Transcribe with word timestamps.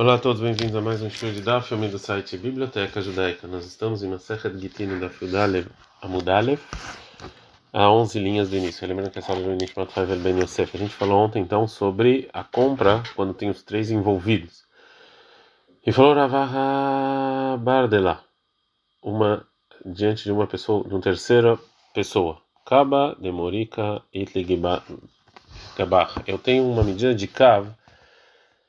Olá 0.00 0.14
a 0.14 0.18
todos, 0.18 0.40
bem-vindos 0.40 0.76
a 0.76 0.80
mais 0.80 1.02
um 1.02 1.10
show 1.10 1.28
de 1.28 1.40
Daf, 1.40 1.66
filme 1.66 1.88
do 1.88 1.98
site 1.98 2.38
Biblioteca 2.38 3.02
Judaica. 3.02 3.48
Nós 3.48 3.66
estamos 3.66 4.00
em 4.00 4.08
Masechet 4.08 4.56
Gittin 4.56 5.00
da 5.00 5.10
Fiudalev 5.10 5.66
Amudalev, 6.00 6.60
a 7.72 7.90
11 7.90 8.20
linhas 8.20 8.48
do 8.48 8.54
início. 8.54 8.86
Lembrando 8.86 9.10
que 9.10 9.18
essa 9.18 9.32
aula 9.32 9.44
é 9.44 9.48
do 9.48 9.56
Nishmat 9.56 9.90
Havel 9.98 10.20
Ben 10.20 10.38
Yosef. 10.38 10.76
A 10.76 10.78
gente 10.78 10.94
falou 10.94 11.18
ontem 11.18 11.42
então 11.42 11.66
sobre 11.66 12.30
a 12.32 12.44
compra 12.44 13.02
quando 13.16 13.34
tem 13.34 13.50
os 13.50 13.64
três 13.64 13.90
envolvidos. 13.90 14.62
E 15.84 15.90
falou 15.90 16.14
Ravaha 16.14 17.56
Bardela, 17.56 18.22
uma 19.02 19.44
diante 19.84 20.22
de 20.22 20.30
uma 20.30 20.46
pessoa, 20.46 20.84
de 20.86 20.94
uma 20.94 21.00
terceira 21.00 21.58
pessoa. 21.92 22.40
Kaba 22.64 23.16
Demorika 23.20 24.00
Itligabach. 24.14 24.84
Eu 26.24 26.38
tenho 26.38 26.70
uma 26.70 26.84
medida 26.84 27.12
de 27.12 27.26
Kav 27.26 27.76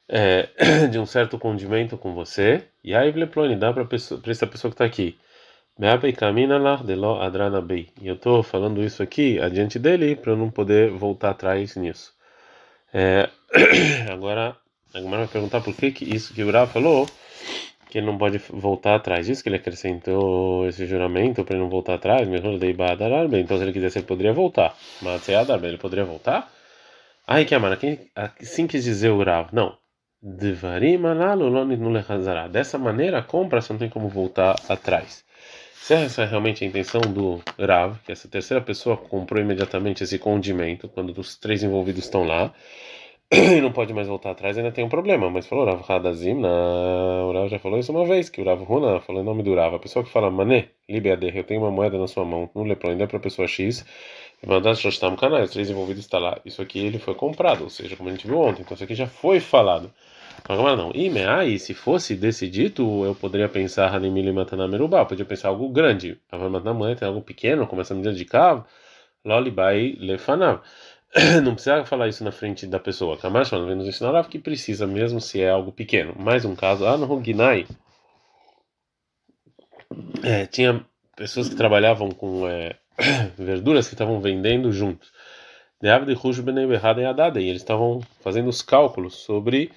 é, 0.10 0.50
de 0.91 1.00
um 1.00 1.05
certo 1.05 1.38
condimento 1.38 1.98
com 1.98 2.14
você, 2.14 2.64
e 2.84 2.96
aí 2.96 3.12
Vleplone 3.12 3.55
dá 3.55 3.72
para 3.72 3.88
essa 3.94 4.48
pessoa 4.48 4.72
que 4.72 4.76
está 4.76 4.86
aqui. 4.86 5.17
E 8.02 8.08
eu 8.08 8.16
estou 8.16 8.44
falando 8.44 8.84
isso 8.84 9.02
aqui 9.02 9.40
adiante 9.40 9.80
dele 9.80 10.16
para 10.16 10.36
não 10.36 10.50
poder 10.50 10.90
voltar 10.90 11.30
atrás 11.30 11.76
nisso. 11.77 12.14
É, 12.94 13.30
agora, 14.12 14.58
agora 14.94 15.17
vai 15.20 15.27
perguntar 15.27 15.62
por 15.62 15.73
que, 15.73 15.91
que 15.91 16.03
isso 16.03 16.34
que 16.34 16.44
o 16.44 16.48
Ura 16.48 16.67
falou 16.67 17.08
que 17.89 17.98
ele 17.98 18.05
não 18.05 18.17
pode 18.17 18.38
voltar 18.38 18.95
atrás. 18.95 19.28
Isso 19.28 19.41
que 19.41 19.50
ele 19.50 19.55
acrescentou 19.55 20.67
esse 20.67 20.86
juramento 20.86 21.44
para 21.44 21.55
ele 21.55 21.64
não 21.64 21.70
voltar 21.70 21.95
atrás. 21.95 22.28
Então, 22.30 23.58
se 23.58 23.64
ele 23.64 23.73
quisesse, 23.73 23.98
ele 23.98 24.05
poderia 24.05 24.31
voltar. 24.31 24.78
Mas 25.02 25.28
ele 25.28 25.78
poderia 25.78 26.05
voltar? 26.05 26.52
Ai, 27.28 27.45
que 27.45 27.55
amara, 27.55 27.80
assim 28.39 28.67
quis 28.67 28.84
dizer 28.84 29.09
o 29.09 29.23
Rav. 29.23 29.50
Não. 29.52 29.76
Dessa 32.52 32.78
maneira, 32.78 33.20
a 33.20 33.23
compra 33.23 33.62
você 33.62 33.72
não 33.72 33.80
tem 33.80 33.90
como 33.90 34.09
voltar 34.09 34.59
atrás. 34.68 35.23
Se 35.73 35.94
essa 35.94 36.23
é 36.23 36.26
realmente 36.26 36.64
a 36.64 36.67
intenção 36.67 37.00
do 37.02 37.42
Rav, 37.58 37.98
que 38.06 38.11
essa 38.11 38.28
terceira 38.28 38.61
pessoa 38.61 38.98
comprou 38.98 39.42
imediatamente 39.42 40.03
esse 40.03 40.20
condimento, 40.20 40.89
quando 40.89 41.17
os 41.17 41.38
três 41.38 41.64
envolvidos 41.64 42.03
estão 42.03 42.26
lá, 42.26 42.53
e 43.31 43.61
não 43.61 43.72
pode 43.72 43.94
mais 43.94 44.08
voltar 44.08 44.31
atrás, 44.31 44.58
ainda 44.58 44.72
tem 44.72 44.84
um 44.84 44.89
problema. 44.89 45.30
Mas 45.30 45.48
falou 45.48 45.66
Rav 45.66 45.84
Hadazim, 45.89 46.42
o 46.44 47.31
Rav 47.31 47.48
já 47.48 47.58
falou 47.58 47.80
isso 47.80 47.92
uma 47.94 48.06
vez, 48.06 48.30
que 48.30 48.42
o 48.42 48.45
Rav 48.45 48.61
Runa 48.61 49.00
falou 49.00 49.22
em 49.22 49.26
nome 49.26 49.42
do 49.42 49.56
Rav. 49.56 49.76
A 49.76 49.80
pessoa 49.80 50.04
que 50.04 50.11
fala, 50.11 50.30
Mané, 50.30 50.70
Libeader, 50.89 51.38
eu 51.38 51.44
tenho 51.45 51.61
uma 51.61 51.72
moeda 51.72 51.98
na 51.98 52.08
sua 52.08 52.26
mão, 52.26 52.50
não 52.54 52.64
lepro, 52.64 52.89
ainda 52.89 53.06
é 53.06 53.08
para 53.08 53.17
a 53.17 53.22
pessoa 53.22 53.48
X, 53.48 53.86
canais, 55.18 55.52
três 55.52 55.70
envolvidos 55.70 56.06
estão 56.06 56.20
lá. 56.20 56.40
Isso 56.45 56.62
aqui 56.62 56.80
ele 56.80 57.00
foi 57.00 57.14
comprado, 57.16 57.64
ou 57.64 57.70
seja, 57.70 57.95
como 57.95 58.09
a 58.09 58.12
gente 58.12 58.28
viu 58.28 58.40
ontem, 58.40 58.62
então 58.62 58.76
isso 58.76 58.84
aqui 58.84 58.95
já 58.95 59.08
foi 59.08 59.40
falado. 59.40 59.92
Agora 60.48 60.76
não. 60.76 60.92
E 60.95 61.09
aí, 61.20 61.59
se 61.59 61.73
fosse 61.73 62.16
desse 62.16 62.48
dito, 62.50 63.04
eu 63.06 63.14
poderia 63.16 63.50
pensar 63.50 63.94
Hanimili 63.94 64.32
Matanamerubá, 64.32 65.06
podia 65.06 65.26
pensar 65.26 65.50
algo 65.50 65.70
grande. 65.70 66.20
Avamatanamué 66.32 66.95
tem 66.95 67.08
algo 67.08 67.22
pequeno, 67.22 67.67
como 67.67 67.82
essa 67.82 67.94
medida 67.94 68.14
de 68.14 68.26
cavo, 68.26 68.66
Lolibai 69.26 69.95
Lefanav. 70.00 70.62
Não 71.44 71.54
precisa 71.54 71.84
falar 71.86 72.08
isso 72.08 72.23
na 72.23 72.32
frente 72.32 72.67
da 72.67 72.80
pessoa. 72.80 73.17
Kamash, 73.17 73.52
mas 73.52 73.78
nos 73.78 73.88
ensinar 73.88 74.28
que 74.28 74.40
precisa, 74.40 74.86
mesmo 74.88 75.20
se 75.20 75.42
é 75.42 75.50
algo 75.50 75.72
pequeno. 75.72 76.16
Mais 76.17 76.45
um 76.45 76.56
caso, 76.56 76.86
ah, 76.86 76.98
no 76.98 77.23
Ginai. 77.23 77.67
É, 80.23 80.45
tinha 80.45 80.86
pessoas 81.16 81.50
que 81.50 81.56
trabalhavam 81.56 82.12
com 82.12 82.48
é, 82.48 82.76
verduras 83.38 83.88
que 83.88 83.94
estavam 83.94 84.19
vendendo 84.19 84.72
juntos. 84.72 85.11
E 85.81 85.88
eles 85.88 87.61
estavam 87.61 88.02
fazendo 88.22 88.50
os 88.50 88.61
cálculos 88.61 89.16
sobre 89.16 89.72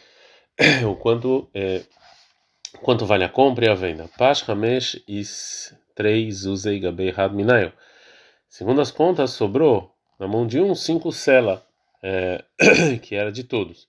o 0.89 0.97
quanto 0.97 1.49
é, 1.55 1.83
quanto 2.81 3.07
vale 3.07 3.25
a 3.25 3.29
compra 3.29 3.67
e 3.67 3.69
a 3.69 3.75
venda. 3.75 4.09
Pash 4.19 4.49
Hamesh 4.49 5.03
is 5.07 5.75
3 5.95 6.47
Uzei 6.47 6.81
Gabei 6.81 7.15
Had 7.17 7.33
Minayo. 7.33 7.73
Segundo 8.49 8.81
as 8.81 8.91
contas, 8.91 9.31
sobrou 9.31 9.95
na 10.19 10.27
mão 10.29 10.47
de 10.47 10.61
um 10.61 10.75
cinco 10.75 11.11
sela, 11.13 11.65
é, 12.03 12.45
que 13.03 13.15
era 13.15 13.31
de 13.31 13.45
todos. 13.45 13.89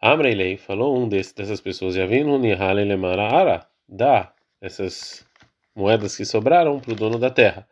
Amreilei 0.00 0.56
falou 0.56 0.96
um 0.96 1.08
desses, 1.08 1.32
dessas 1.32 1.60
pessoas, 1.60 1.96
Yavinu 1.96 2.38
Nihale 2.38 2.84
Lemara 2.84 3.24
Ara, 3.24 3.66
dá 3.88 4.32
essas 4.60 5.26
moedas 5.74 6.16
que 6.16 6.24
sobraram 6.24 6.78
para 6.78 6.92
o 6.92 6.96
dono 6.96 7.18
da 7.18 7.30
terra. 7.30 7.68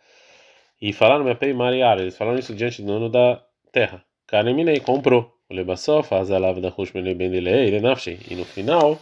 E 0.80 0.92
falaram, 0.92 1.24
Mepei 1.24 1.52
Mariara, 1.52 2.02
eles 2.02 2.16
falaram 2.16 2.38
isso 2.38 2.54
diante 2.54 2.82
do 2.82 2.88
dono 2.88 3.08
da 3.08 3.42
terra. 3.72 4.04
Kaneminei 4.26 4.80
comprou. 4.80 5.34
O 5.48 5.54
Lebassof, 5.54 6.08
faz 6.08 6.30
a 6.30 6.38
lava 6.38 6.60
da 6.60 6.68
Roshmele 6.68 7.14
Bendelei, 7.14 7.68
ele 7.68 7.80
nafshei. 7.80 8.18
E 8.28 8.34
no 8.34 8.44
final, 8.44 8.98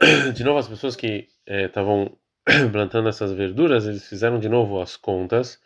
de 0.34 0.44
novo, 0.44 0.58
as 0.58 0.68
pessoas 0.68 0.94
que 0.94 1.28
estavam 1.46 2.16
eh, 2.46 2.68
plantando 2.70 3.08
essas 3.08 3.32
verduras, 3.32 3.86
eles 3.86 4.08
fizeram 4.08 4.38
de 4.38 4.48
novo 4.48 4.80
as 4.80 4.96
contas 4.96 5.60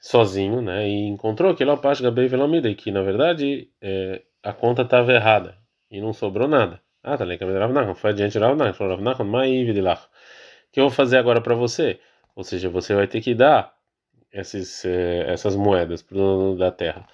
sozinho, 0.00 0.62
né? 0.62 0.88
E 0.88 1.08
encontrou 1.08 1.54
que 1.54 1.64
lá 1.64 1.74
o 1.74 1.78
Pash 1.78 2.00
Gabei 2.00 2.28
Velamidei, 2.28 2.74
que 2.74 2.92
na 2.92 3.02
verdade 3.02 3.68
eh, 3.82 4.22
a 4.42 4.52
conta 4.52 4.82
estava 4.82 5.12
errada 5.12 5.58
e 5.90 6.00
não 6.00 6.12
sobrou 6.12 6.48
nada. 6.48 6.80
Ah, 7.02 7.16
tá 7.16 7.24
legal, 7.24 7.48
Rav 7.50 7.94
foi 7.94 8.10
adiante 8.10 8.38
Rav 8.38 8.56
Nachman, 8.56 8.74
falou 8.74 8.96
Rav 8.96 9.02
Nachman, 9.02 9.70
o 9.70 9.74
que 10.72 10.80
eu 10.80 10.84
vou 10.84 10.90
fazer 10.90 11.16
agora 11.16 11.40
para 11.40 11.54
você? 11.54 12.00
Ou 12.38 12.44
seja, 12.44 12.68
você 12.70 12.94
vai 12.94 13.08
ter 13.08 13.20
que 13.20 13.34
dar 13.34 13.74
esses, 14.32 14.84
eh, 14.84 15.24
essas 15.26 15.56
moedas 15.56 16.02
para 16.02 16.14
o 16.16 16.18
dono 16.20 16.56
da 16.56 16.70
terra 16.70 17.04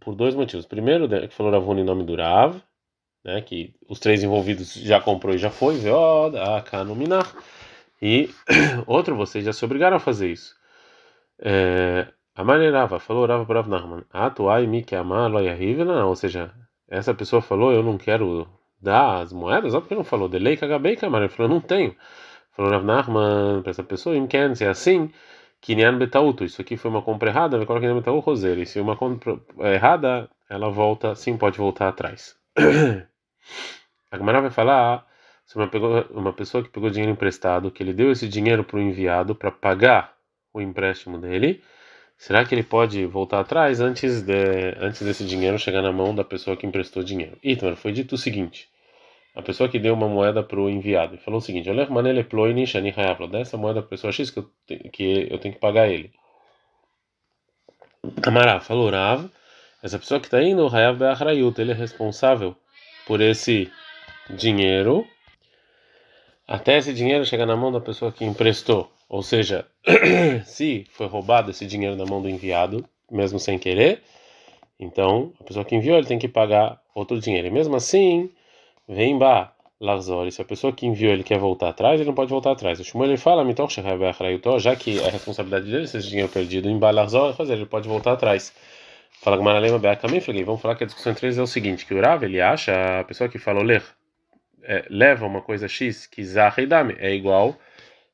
por 0.00 0.14
dois 0.14 0.34
motivos. 0.34 0.64
Primeiro, 0.64 1.06
que 1.28 1.34
falou 1.34 1.52
Ravuna 1.52 1.82
em 1.82 1.84
nome 1.84 2.04
do 2.04 2.16
Rav, 2.16 2.56
né, 3.22 3.42
que 3.42 3.74
os 3.86 4.00
três 4.00 4.22
envolvidos 4.22 4.72
já 4.72 4.98
comprou 4.98 5.34
e 5.34 5.38
já 5.38 5.50
foi, 5.50 5.76
e 8.00 8.30
outro, 8.86 9.14
vocês 9.14 9.44
já 9.44 9.52
se 9.52 9.62
obrigaram 9.62 9.98
a 9.98 10.00
fazer 10.00 10.30
isso. 10.30 10.54
É, 11.38 12.06
maneirava, 12.42 12.98
falou 12.98 13.26
Rav 13.26 13.44
Brav 13.46 13.68
Nahman, 13.68 14.04
atuai 14.10 14.66
mi 14.66 14.82
que 14.82 14.96
ou 14.96 16.16
seja, 16.16 16.50
essa 16.88 17.12
pessoa 17.12 17.42
falou, 17.42 17.72
eu 17.74 17.82
não 17.82 17.98
quero 17.98 18.48
dar 18.80 19.20
as 19.20 19.34
moedas, 19.34 19.74
óbvio 19.74 19.88
que 19.88 19.94
não 19.94 20.04
falou, 20.04 20.30
delei 20.30 20.56
cagabei 20.56 20.96
camar, 20.96 21.20
ele 21.20 21.28
falou, 21.28 21.50
não 21.52 21.60
tenho. 21.60 21.94
Falou 22.54 22.70
Rav 22.70 22.84
Nahman 22.84 23.62
para 23.62 23.70
essa 23.70 23.82
pessoa, 23.82 24.16
em 24.16 24.26
quer 24.26 24.54
se 24.56 24.64
é 24.64 24.68
assim, 24.68 25.10
Kinyan 25.60 25.98
Betauto, 25.98 26.44
isso 26.44 26.60
aqui 26.60 26.76
foi 26.76 26.90
uma 26.90 27.02
compra 27.02 27.30
errada, 27.30 27.56
vai 27.56 27.66
colocar 27.66 27.84
Kinyan 27.84 27.98
Betauto 27.98 28.20
Roseiro. 28.20 28.62
E 28.62 28.66
se 28.66 28.78
uma 28.78 28.96
compra 28.96 29.40
errada, 29.58 30.30
ela 30.48 30.70
volta, 30.70 31.14
sim, 31.16 31.36
pode 31.36 31.58
voltar 31.58 31.88
atrás. 31.88 32.36
A 34.10 34.16
Gamara 34.16 34.40
vai 34.40 34.50
falar 34.50 35.04
sobre 35.44 35.68
uma 36.10 36.32
pessoa 36.32 36.62
que 36.62 36.70
pegou 36.70 36.88
dinheiro 36.90 37.12
emprestado, 37.12 37.70
que 37.70 37.82
ele 37.82 37.92
deu 37.92 38.12
esse 38.12 38.28
dinheiro 38.28 38.62
para 38.62 38.76
o 38.76 38.80
enviado 38.80 39.34
para 39.34 39.50
pagar 39.50 40.14
o 40.52 40.60
empréstimo 40.60 41.18
dele. 41.18 41.60
Será 42.16 42.44
que 42.44 42.54
ele 42.54 42.62
pode 42.62 43.04
voltar 43.06 43.40
atrás 43.40 43.80
antes, 43.80 44.22
de, 44.22 44.76
antes 44.78 45.02
desse 45.02 45.26
dinheiro 45.26 45.58
chegar 45.58 45.82
na 45.82 45.90
mão 45.90 46.14
da 46.14 46.22
pessoa 46.22 46.56
que 46.56 46.64
emprestou 46.64 47.02
dinheiro? 47.02 47.36
Então, 47.42 47.74
foi 47.74 47.90
dito 47.90 48.14
o 48.14 48.18
seguinte 48.18 48.68
a 49.34 49.42
pessoa 49.42 49.68
que 49.68 49.78
deu 49.78 49.94
uma 49.94 50.08
moeda 50.08 50.42
para 50.42 50.60
o 50.60 50.70
enviado 50.70 51.14
e 51.14 51.18
falou 51.18 51.38
o 51.38 51.42
seguinte: 51.42 51.68
Olha, 51.68 51.88
manele 51.88 52.24
ploini 52.24 52.66
shani 52.66 52.92
hayavlo, 52.96 53.26
dá 53.26 53.40
essa 53.40 53.56
moeda 53.56 53.80
para 53.80 53.88
a 53.88 53.90
pessoa 53.90 54.12
X 54.12 54.30
que 54.30 54.38
eu, 54.38 54.50
que 54.92 55.28
eu 55.30 55.38
tenho 55.38 55.54
que 55.54 55.60
pagar 55.60 55.88
ele. 55.88 56.12
Amará 58.22 58.60
falou 58.60 58.90
Rav, 58.90 59.30
essa 59.82 59.98
pessoa 59.98 60.20
que 60.20 60.26
está 60.26 60.42
indo, 60.42 60.66
Hayav 60.68 60.98
Be'achrayut, 60.98 61.58
ele 61.60 61.72
é 61.72 61.74
responsável 61.74 62.54
por 63.06 63.20
esse 63.20 63.70
dinheiro 64.30 65.06
até 66.46 66.76
esse 66.76 66.92
dinheiro 66.92 67.24
chegar 67.24 67.46
na 67.46 67.56
mão 67.56 67.72
da 67.72 67.80
pessoa 67.80 68.12
que 68.12 68.24
emprestou. 68.24 68.90
Ou 69.08 69.22
seja, 69.22 69.66
se 70.44 70.86
foi 70.90 71.06
roubado 71.06 71.50
esse 71.50 71.66
dinheiro 71.66 71.96
na 71.96 72.04
mão 72.04 72.20
do 72.20 72.28
enviado, 72.28 72.84
mesmo 73.10 73.38
sem 73.38 73.58
querer, 73.58 74.02
então 74.78 75.32
a 75.40 75.44
pessoa 75.44 75.64
que 75.64 75.74
enviou 75.74 75.96
ele 75.96 76.06
tem 76.06 76.18
que 76.18 76.28
pagar 76.28 76.80
outro 76.94 77.18
dinheiro. 77.20 77.46
E 77.48 77.50
mesmo 77.50 77.76
assim 77.76 78.30
Vem 78.88 79.18
ba 79.18 79.54
Larzor, 79.80 80.30
se 80.30 80.40
a 80.40 80.44
pessoa 80.44 80.72
que 80.72 80.86
enviou 80.86 81.12
ele 81.12 81.22
quer 81.22 81.38
voltar 81.38 81.70
atrás, 81.70 82.00
ele 82.00 82.08
não 82.08 82.14
pode 82.14 82.30
voltar 82.30 82.52
atrás. 82.52 82.78
O 82.80 82.84
Shmuel 82.84 83.10
ele 83.10 83.16
fala, 83.18 83.44
já 84.58 84.76
que 84.76 84.98
é 84.98 85.08
responsabilidade 85.08 85.70
dele 85.70 85.86
se 85.86 85.98
esse 85.98 86.08
dinheiro 86.08 86.28
perdido 86.28 86.68
em 86.68 86.78
Balarzor, 86.78 87.34
fazer, 87.34 87.54
ele 87.54 87.66
pode 87.66 87.88
voltar 87.88 88.12
atrás. 88.12 88.52
Fala 89.20 89.36
Gmaralema 89.36 89.78
Beakamim, 89.78 90.20
falei, 90.20 90.44
vamos 90.44 90.60
falar 90.60 90.74
que 90.76 90.84
a 90.84 90.86
discussão 90.86 91.12
entre 91.12 91.26
eles 91.26 91.38
é 91.38 91.42
o 91.42 91.46
seguinte: 91.46 91.86
que 91.86 91.94
o 91.94 92.00
Rav 92.00 92.24
ele 92.24 92.40
acha, 92.40 93.00
a 93.00 93.04
pessoa 93.04 93.28
que 93.28 93.38
falou 93.38 93.62
ler, 93.62 93.82
é, 94.62 94.84
leva 94.90 95.26
uma 95.26 95.40
coisa 95.40 95.68
X, 95.68 96.06
que 96.06 96.22
Zahidame 96.22 96.94
é 96.98 97.14
igual, 97.14 97.56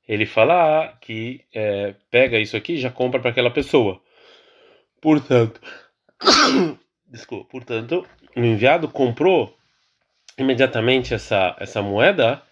ele 0.06 0.26
falar 0.26 0.98
que 1.00 1.44
é, 1.52 1.94
pega 2.10 2.38
isso 2.38 2.56
aqui 2.56 2.74
e 2.74 2.80
já 2.80 2.90
compra 2.90 3.20
para 3.20 3.30
aquela 3.30 3.50
pessoa. 3.50 4.00
Portanto, 5.00 5.60
desculpa, 7.08 7.48
portanto, 7.50 8.06
o 8.36 8.40
enviado 8.40 8.88
comprou 8.88 9.56
imediatamente 10.42 11.14
essa, 11.14 11.56
essa 11.58 11.82
moeda 11.82 12.42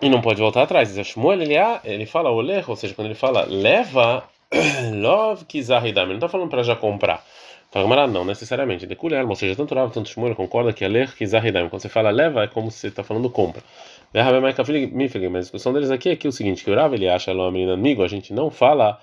e 0.00 0.08
não 0.08 0.20
pode 0.20 0.40
voltar 0.40 0.62
atrás. 0.62 0.94
Shmuel, 0.94 1.42
ele, 1.42 1.54
ele 1.84 2.06
fala 2.06 2.30
oleh, 2.30 2.64
ou 2.66 2.76
seja, 2.76 2.94
quando 2.94 3.06
ele 3.08 3.14
fala 3.14 3.44
leva, 3.44 4.24
love 4.94 5.44
kizahidam, 5.44 6.06
não 6.06 6.14
está 6.14 6.28
falando 6.28 6.50
para 6.50 6.62
já 6.62 6.76
comprar. 6.76 7.24
Fala, 7.70 8.06
não 8.06 8.24
necessariamente. 8.24 8.86
De 8.86 8.96
ou 9.28 9.36
seja, 9.36 9.54
tanto 9.54 9.74
Rav, 9.74 9.92
tanto 9.92 10.08
Shmuel 10.08 10.34
concorda 10.34 10.72
que 10.72 10.84
a 10.84 10.88
ler 10.88 11.14
que 11.14 11.26
Zahidaim, 11.26 11.68
quando 11.68 11.82
você 11.82 11.88
fala 11.88 12.10
leva, 12.10 12.44
é 12.44 12.46
como 12.46 12.70
se 12.70 12.78
você 12.78 12.86
está 12.88 13.04
falando 13.04 13.28
compra. 13.28 13.62
Mas 14.12 14.26
a 14.26 15.40
discussão 15.40 15.72
deles 15.72 15.90
aqui 15.90 16.08
é 16.08 16.16
que 16.16 16.26
é 16.26 16.30
o 16.30 16.32
seguinte, 16.32 16.64
que 16.64 16.70
o 16.70 16.74
Rav 16.74 16.94
ele 16.94 17.08
acha 17.08 17.30
a 17.30 17.50
menina 17.50 17.74
amigo, 17.74 18.02
a 18.02 18.08
gente 18.08 18.32
não 18.32 18.50
fala 18.50 18.98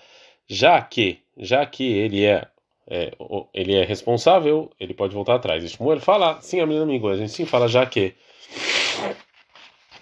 já 0.48 0.82
que, 0.82 1.20
já 1.38 1.64
que 1.66 1.84
ele 1.84 2.26
é, 2.26 2.48
é, 2.88 3.14
ele 3.54 3.76
é 3.76 3.84
responsável, 3.84 4.72
ele 4.80 4.94
pode 4.94 5.14
voltar 5.14 5.36
atrás. 5.36 5.70
Shmuel 5.70 6.00
fala, 6.00 6.40
sim, 6.42 6.60
a 6.60 6.66
menina 6.66 6.84
amigo, 6.84 7.10
a 7.10 7.18
gente 7.18 7.32
sim 7.32 7.46
fala 7.46 7.68
já 7.68 7.86
que. 7.86 8.14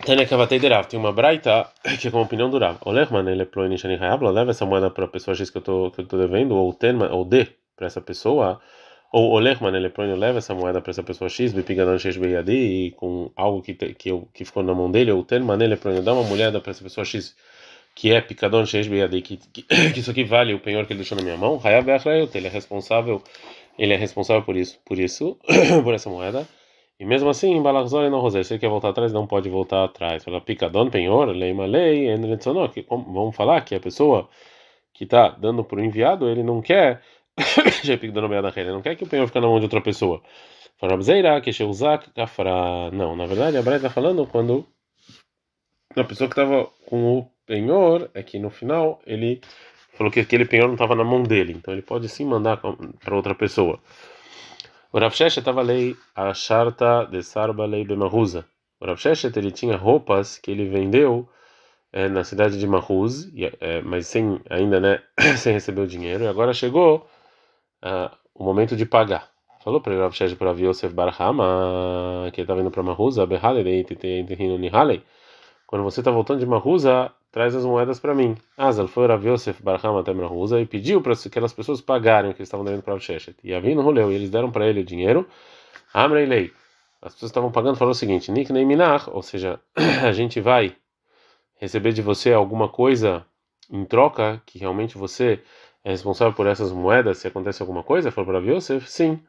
Tânia 0.05 0.27
tem 0.89 0.99
uma 0.99 1.13
braita 1.13 1.65
que 2.01 2.09
é 2.09 2.11
com 2.11 2.17
a 2.17 2.23
opinião 2.23 2.49
do 2.49 2.57
Rav. 2.57 2.77
Olerman, 2.83 3.25
ele 3.29 3.43
é 3.43 3.65
Inishani 3.65 3.95
Hayabla, 3.95 4.31
leva 4.31 4.51
essa 4.51 4.65
moeda 4.65 4.89
para 4.89 5.05
a 5.05 5.07
pessoa 5.07 5.33
X 5.33 5.49
que 5.49 5.57
eu 5.57 5.61
tô, 5.61 5.91
que 5.91 6.01
eu 6.01 6.05
tô 6.05 6.17
devendo, 6.17 6.55
ou 6.55 6.73
terma, 6.73 7.09
ou 7.09 7.23
D 7.23 7.47
para 7.75 7.87
essa 7.87 8.01
pessoa, 8.01 8.59
ou 9.13 9.31
Olerman, 9.31 9.73
ele 9.75 9.87
é 9.87 10.15
leva 10.15 10.39
essa 10.39 10.53
moeda 10.53 10.81
para 10.81 10.91
essa 10.91 11.03
pessoa 11.03 11.29
X, 11.29 11.53
Bipigadan 11.53 11.97
X 11.99 12.17
Beyadi, 12.17 12.51
e 12.51 12.91
com 12.91 13.31
algo 13.35 13.61
que, 13.61 13.73
que, 13.75 14.09
que 14.33 14.43
ficou 14.43 14.63
na 14.63 14.73
mão 14.73 14.91
dele, 14.91 15.11
ou 15.11 15.23
Terman, 15.23 15.61
ele 15.61 15.75
é 15.75 16.01
dá 16.01 16.13
uma 16.13 16.23
moeda 16.23 16.59
para 16.59 16.71
essa 16.71 16.83
pessoa 16.83 17.05
X, 17.05 17.35
que 17.95 18.11
é 18.11 18.21
Picadon 18.21 18.65
X 18.65 18.87
Beyadi, 18.87 19.21
que, 19.21 19.37
que, 19.37 19.63
que 19.93 19.99
isso 19.99 20.11
aqui 20.11 20.23
vale 20.23 20.53
o 20.53 20.59
penhor 20.59 20.85
que 20.85 20.93
ele 20.93 20.99
deixou 20.99 21.17
na 21.17 21.23
minha 21.23 21.37
mão, 21.37 21.59
Hayab 21.63 21.87
ele 22.33 22.47
é 22.47 22.49
responsável, 22.49 23.21
ele 23.77 23.93
é 23.93 23.97
responsável 23.97 24.43
por 24.43 24.55
isso, 24.55 24.79
por 24.85 24.99
isso, 24.99 25.37
por 25.83 25.93
essa 25.93 26.09
moeda. 26.09 26.47
E 26.99 27.05
mesmo 27.05 27.29
assim, 27.29 27.61
Balazar 27.61 28.09
não 28.09 28.19
Rosé, 28.19 28.43
se 28.43 28.53
ele 28.53 28.59
quer 28.59 28.69
voltar 28.69 28.89
atrás, 28.89 29.11
não 29.11 29.27
pode 29.27 29.49
voltar 29.49 29.83
atrás. 29.83 30.23
Fala, 30.23 30.39
picadão, 30.39 30.89
penhor, 30.89 31.27
lei 31.29 31.51
uma 31.51 31.65
lei, 31.65 32.07
vamos 32.87 33.35
falar 33.35 33.61
que 33.61 33.75
a 33.75 33.79
pessoa 33.79 34.29
que 34.93 35.03
está 35.03 35.29
dando 35.29 35.63
para 35.63 35.79
o 35.79 35.83
enviado, 35.83 36.29
ele 36.29 36.43
não 36.43 36.61
quer, 36.61 37.01
já 37.83 37.97
picadão 37.97 38.31
ele 38.31 38.71
não 38.71 38.81
quer 38.81 38.95
que 38.95 39.03
o 39.03 39.07
penhor 39.07 39.27
fique 39.27 39.39
na 39.39 39.47
mão 39.47 39.59
de 39.59 39.65
outra 39.65 39.81
pessoa. 39.81 40.21
Fala, 40.77 40.97
que 41.41 41.63
usar 41.63 41.97
kafra. 42.13 42.91
Não, 42.91 43.15
na 43.15 43.25
verdade, 43.25 43.57
a 43.57 43.61
Braia 43.61 43.77
está 43.77 43.89
falando 43.89 44.27
quando 44.27 44.65
a 45.95 46.03
pessoa 46.03 46.27
que 46.27 46.33
estava 46.33 46.69
com 46.87 47.19
o 47.19 47.32
penhor, 47.45 48.09
é 48.13 48.23
que 48.23 48.39
no 48.39 48.49
final 48.49 49.01
ele 49.05 49.41
falou 49.93 50.11
que 50.11 50.19
aquele 50.19 50.45
penhor 50.45 50.67
não 50.67 50.73
estava 50.73 50.95
na 50.95 51.03
mão 51.03 51.23
dele, 51.23 51.53
então 51.53 51.73
ele 51.73 51.83
pode 51.83 52.09
sim 52.09 52.25
mandar 52.25 52.57
para 52.57 53.15
outra 53.15 53.35
pessoa. 53.35 53.79
O 54.91 54.99
Rav 54.99 55.13
estava 55.19 55.61
lei 55.61 55.95
a 56.15 56.33
charta 56.33 57.05
de 57.05 57.23
Sarba 57.23 57.65
lei 57.65 57.83
Bemahuza. 57.83 58.45
O 58.79 58.85
Rav 58.85 58.99
Sheshet 58.99 59.35
ele 59.37 59.49
tinha 59.49 59.75
roupas 59.75 60.37
que 60.37 60.51
ele 60.51 60.67
vendeu 60.67 61.27
é, 61.91 62.07
na 62.07 62.23
cidade 62.23 62.59
de 62.59 62.67
Mahuz, 62.67 63.31
é, 63.59 63.81
mas 63.81 64.07
sem 64.07 64.39
ainda 64.49 64.79
né, 64.79 65.01
sem 65.37 65.53
receber 65.53 65.81
o 65.81 65.87
dinheiro. 65.87 66.23
E 66.23 66.27
agora 66.27 66.53
chegou 66.53 67.07
uh, 67.83 68.15
o 68.35 68.43
momento 68.43 68.75
de 68.75 68.85
pagar. 68.85 69.31
Falou 69.63 69.81
para 69.81 69.93
o 69.93 69.99
Rav 69.99 70.13
Sheshet 70.13 70.35
para 70.37 70.51
Yosef 70.51 70.93
Barhama 70.93 72.29
que 72.31 72.41
ele 72.41 72.43
estava 72.43 72.61
indo 72.61 72.69
para 72.69 72.83
Mahuza, 72.83 73.25
quando 75.73 75.85
você 75.85 76.01
está 76.01 76.11
voltando 76.11 76.39
de 76.39 76.45
Mahuza, 76.45 77.11
traz 77.31 77.55
as 77.55 77.65
moedas 77.65 77.99
para 77.99 78.13
mim. 78.13 78.37
Azal 78.55 78.87
foi 78.87 79.07
Rav 79.07 79.25
Yosef 79.27 79.63
Barham 79.63 79.97
até 79.97 80.13
Mahuza 80.13 80.61
e 80.61 80.67
pediu 80.67 81.01
para 81.01 81.13
aquelas 81.13 81.51
pessoas 81.51 81.81
pagarem 81.81 82.29
o 82.29 82.33
que 82.35 82.41
eles 82.41 82.47
estavam 82.47 82.63
devendo 82.63 82.83
para 82.83 82.93
o 82.93 82.99
Sheshet. 82.99 83.35
E 83.43 83.55
Avin 83.55 83.73
roleu, 83.73 84.11
e 84.11 84.15
eles 84.15 84.29
deram 84.29 84.51
para 84.51 84.67
ele 84.67 84.81
o 84.81 84.85
dinheiro. 84.85 85.27
Amrei. 85.91 86.53
As 87.01 87.15
pessoas 87.15 87.31
estavam 87.31 87.51
pagando, 87.51 87.75
falou 87.75 87.91
o 87.91 87.95
seguinte: 87.95 88.31
Nik 88.31 88.53
Minach, 88.53 89.09
ou 89.09 89.23
seja, 89.23 89.59
a 90.05 90.11
gente 90.11 90.39
vai 90.39 90.75
receber 91.55 91.91
de 91.91 92.03
você 92.03 92.31
alguma 92.31 92.69
coisa 92.69 93.25
em 93.67 93.83
troca, 93.83 94.43
que 94.45 94.59
realmente 94.59 94.95
você 94.95 95.41
é 95.83 95.89
responsável 95.89 96.35
por 96.35 96.45
essas 96.45 96.71
moedas, 96.71 97.17
se 97.17 97.27
acontece 97.27 97.63
alguma 97.63 97.81
coisa? 97.81 98.11
Falou 98.11 98.31
para 98.31 98.47
Yosef: 98.47 98.87
sim, 98.87 99.19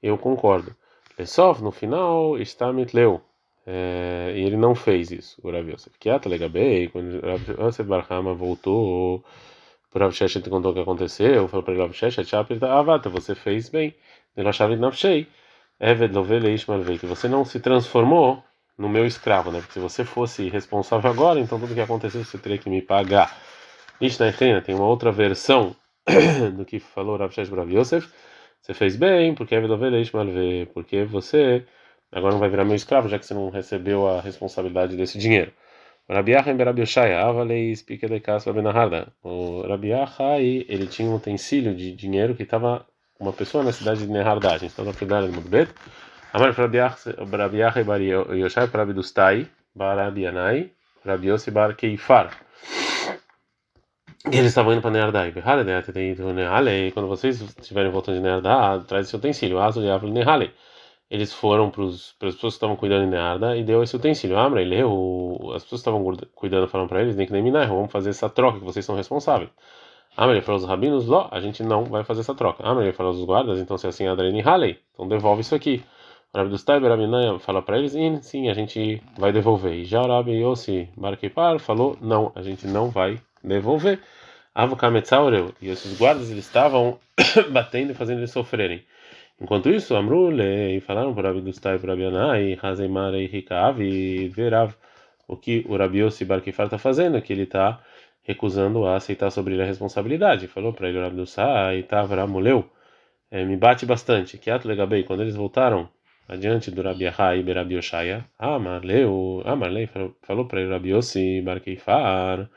eu 0.00 0.16
concordo. 0.16 0.76
Lesov, 1.18 1.60
no 1.60 1.72
final, 1.72 2.38
está 2.38 2.72
mitleu. 2.72 3.20
É, 3.70 4.32
e 4.34 4.44
ele 4.44 4.56
não 4.56 4.74
fez 4.74 5.10
isso, 5.10 5.38
o 5.44 5.50
Rav 5.50 5.68
Yosef. 5.68 5.98
Que 5.98 6.08
até 6.08 6.48
bem, 6.48 6.88
quando 6.88 7.20
Rav 7.20 7.66
Yosef 7.66 7.86
Barhama 7.86 8.32
voltou, 8.32 9.22
o 9.94 9.98
Rav 9.98 10.10
Sheshet 10.10 10.48
contou 10.48 10.70
o 10.70 10.74
que 10.74 10.80
aconteceu, 10.80 11.46
falou 11.48 11.62
para 11.62 11.74
ele, 11.74 11.82
Rav 11.82 11.92
Sheshet, 11.92 12.34
Avata, 12.34 13.10
você 13.10 13.34
fez 13.34 13.68
bem. 13.68 13.94
Ele 14.34 14.48
achava 14.48 14.72
que 14.72 14.80
Lovele 16.14 16.54
Ishmalvei, 16.54 16.98
que 16.98 17.04
você 17.06 17.28
não 17.28 17.44
se 17.44 17.60
transformou 17.60 18.42
no 18.78 18.88
meu 18.88 19.04
escravo, 19.04 19.50
né? 19.52 19.60
Porque 19.60 19.74
se 19.74 19.80
você 19.80 20.02
fosse 20.02 20.48
responsável 20.48 21.10
agora, 21.10 21.38
então 21.38 21.60
tudo 21.60 21.74
que 21.74 21.80
aconteceu 21.80 22.24
você 22.24 22.38
teria 22.38 22.56
que 22.58 22.70
me 22.70 22.80
pagar. 22.80 23.36
Ishnaechena 24.00 24.62
tem 24.62 24.74
uma 24.74 24.86
outra 24.86 25.12
versão 25.12 25.76
do 26.56 26.64
que 26.64 26.80
falou 26.80 27.18
Rav 27.18 27.32
Sheshet 27.34 27.54
Rav 27.54 27.70
Yosef. 27.70 28.08
Você 28.62 28.72
fez 28.72 28.96
bem, 28.96 29.34
porque 29.34 29.54
porque 30.72 31.04
você 31.04 31.66
agora 32.12 32.32
não 32.32 32.40
vai 32.40 32.48
virar 32.48 32.64
meu 32.64 32.74
escravo, 32.74 33.08
já 33.08 33.18
que 33.18 33.26
você 33.26 33.34
não 33.34 33.50
recebeu 33.50 34.08
a 34.08 34.20
responsabilidade 34.20 34.96
desse 34.96 35.18
dinheiro. 35.18 35.52
Rabiaha 36.10 36.50
em 36.50 36.56
Berabiashaya, 36.56 37.20
Avalei 37.20 37.74
Spica 37.76 38.08
de 38.08 38.18
Casa 38.18 38.50
Benahada. 38.50 39.12
O 39.22 39.60
Rabiaha, 39.68 40.40
ele 40.40 40.86
tinha 40.86 41.06
um 41.08 41.16
utensílio 41.16 41.74
de 41.74 41.92
dinheiro 41.92 42.34
que 42.34 42.44
estava 42.44 42.86
uma 43.20 43.32
pessoa 43.32 43.62
na 43.62 43.72
cidade 43.72 44.00
de 44.00 44.06
Nehardá. 44.06 44.54
A 44.54 44.58
gente 44.58 44.70
está 44.70 44.82
na 44.82 44.94
cidade 44.94 45.28
de 45.28 45.34
Mudbet. 45.34 45.70
Amar 46.32 46.52
Rabiaha 46.52 47.80
e 47.80 47.84
Bar 47.84 48.00
Yoshai 48.00 48.68
para 48.68 48.82
Abidustai, 48.82 49.46
Barabianai, 49.74 50.70
Rabiosi 51.04 51.50
Bar 51.50 51.76
Keifar. 51.76 52.30
Eles 54.24 54.46
estavam 54.46 54.72
indo 54.72 54.80
para 54.80 54.90
Nehardá. 54.90 55.28
E 55.28 56.92
quando 56.92 57.08
vocês 57.08 57.38
estiverem 57.40 57.90
voltando 57.90 58.16
de 58.16 58.22
Nehardá, 58.22 58.82
traz 58.86 59.06
esse 59.06 59.16
utensílio. 59.16 59.58
Azo 59.58 59.82
de 59.82 59.90
Avli 59.90 60.10
Nehalei 60.10 60.50
eles 61.10 61.32
foram 61.32 61.70
para 61.70 61.84
as 61.84 62.12
pessoas 62.18 62.54
que 62.54 62.56
estavam 62.56 62.76
cuidando 62.76 63.04
de 63.04 63.10
nada 63.10 63.56
e 63.56 63.62
deu 63.64 63.82
esse 63.82 63.96
utensílio. 63.96 64.38
Amra, 64.38 64.60
ele 64.60 64.76
leu, 64.76 65.52
as 65.54 65.62
pessoas 65.62 65.82
que 65.82 65.88
estavam 65.88 66.16
cuidando 66.34 66.68
falaram 66.68 66.88
para 66.88 67.00
eles, 67.02 67.16
nem 67.16 67.26
que 67.26 67.32
nem 67.32 67.42
minar, 67.42 67.66
vamos 67.68 67.90
fazer 67.90 68.10
essa 68.10 68.28
troca 68.28 68.58
que 68.58 68.64
vocês 68.64 68.84
são 68.84 68.94
responsáveis. 68.96 69.50
Amra, 70.16 70.34
ele 70.34 70.42
falou 70.42 70.60
aos 70.60 70.68
rabinos, 70.68 71.06
Ló, 71.06 71.28
a 71.30 71.40
gente 71.40 71.62
não 71.62 71.84
vai 71.84 72.04
fazer 72.04 72.20
essa 72.20 72.34
troca. 72.34 72.66
Amra, 72.66 72.84
ele 72.84 72.92
falou 72.92 73.12
aos 73.12 73.24
guardas, 73.24 73.58
então 73.58 73.78
se 73.78 73.86
é 73.86 73.88
assim, 73.88 74.06
Adreni 74.06 74.42
Halei, 74.42 74.78
então 74.92 75.08
devolve 75.08 75.40
isso 75.42 75.54
aqui. 75.54 75.82
O 76.34 76.38
Rabi 76.38 76.50
dos 76.50 76.62
Taiber, 76.62 76.90
fala 77.40 77.62
para 77.62 77.78
eles, 77.78 77.92
sim, 78.22 78.50
a 78.50 78.54
gente 78.54 79.02
vai 79.16 79.32
devolver. 79.32 79.72
E 79.72 79.84
já 79.84 80.02
o 80.02 80.08
Rabi 80.08 80.32
Yossi 80.32 80.90
Barkepar 80.94 81.58
falou, 81.58 81.96
não, 82.02 82.32
a 82.34 82.42
gente 82.42 82.66
não 82.66 82.90
vai 82.90 83.18
devolver. 83.42 83.98
Avokametzaureu, 84.54 85.54
e 85.62 85.70
esses 85.70 85.96
guardas 85.96 86.30
eles 86.30 86.44
estavam 86.44 86.98
batendo 87.50 87.92
e 87.92 87.94
fazendo 87.94 88.18
eles 88.18 88.30
sofrerem. 88.30 88.82
Enquanto 89.40 89.70
isso, 89.70 89.94
Amrule 89.94 90.76
e 90.76 90.80
falaram 90.80 91.14
para 91.14 91.28
Rabi 91.28 91.40
Dustai 91.40 91.76
e 91.76 91.78
para 91.78 91.92
Rabi 91.92 92.06
Anai, 92.06 92.58
Hazemar 92.60 93.14
e 93.14 93.26
Rikav 93.26 93.80
e 93.80 94.28
Verav, 94.28 94.74
o 95.28 95.36
que 95.36 95.64
o 95.68 95.76
Rabi 95.76 95.98
Yossi 95.98 96.24
Barkifar 96.24 96.66
está 96.66 96.78
fazendo, 96.78 97.20
que 97.22 97.32
ele 97.32 97.44
está 97.44 97.80
recusando 98.22 98.84
a 98.84 98.96
aceitar 98.96 99.30
sobre 99.30 99.54
ele 99.54 99.62
a 99.62 99.66
responsabilidade. 99.66 100.48
Falou 100.48 100.72
para 100.72 100.88
ele, 100.88 101.00
Rabi 101.00 101.16
Dustai, 101.16 101.84
Tavra 101.84 102.26
Muleu, 102.26 102.68
é, 103.30 103.44
me 103.44 103.56
bate 103.56 103.86
bastante. 103.86 104.38
Que 104.38 104.50
ato 104.50 104.66
legabei, 104.66 105.04
quando 105.04 105.22
eles 105.22 105.36
voltaram 105.36 105.88
adiante 106.28 106.70
do 106.70 106.82
Rabi 106.82 107.06
Ahai 107.06 107.40
e 107.40 107.52
Rabi 107.52 107.76
Oshaya, 107.76 108.24
Amarleu, 108.38 109.42
Amarlei 109.44 109.88
falou 110.22 110.46
para 110.46 110.60
ele, 110.60 110.70
Rabi 110.70 110.90
Yossi 110.90 111.40
Barkifar, 111.42 112.50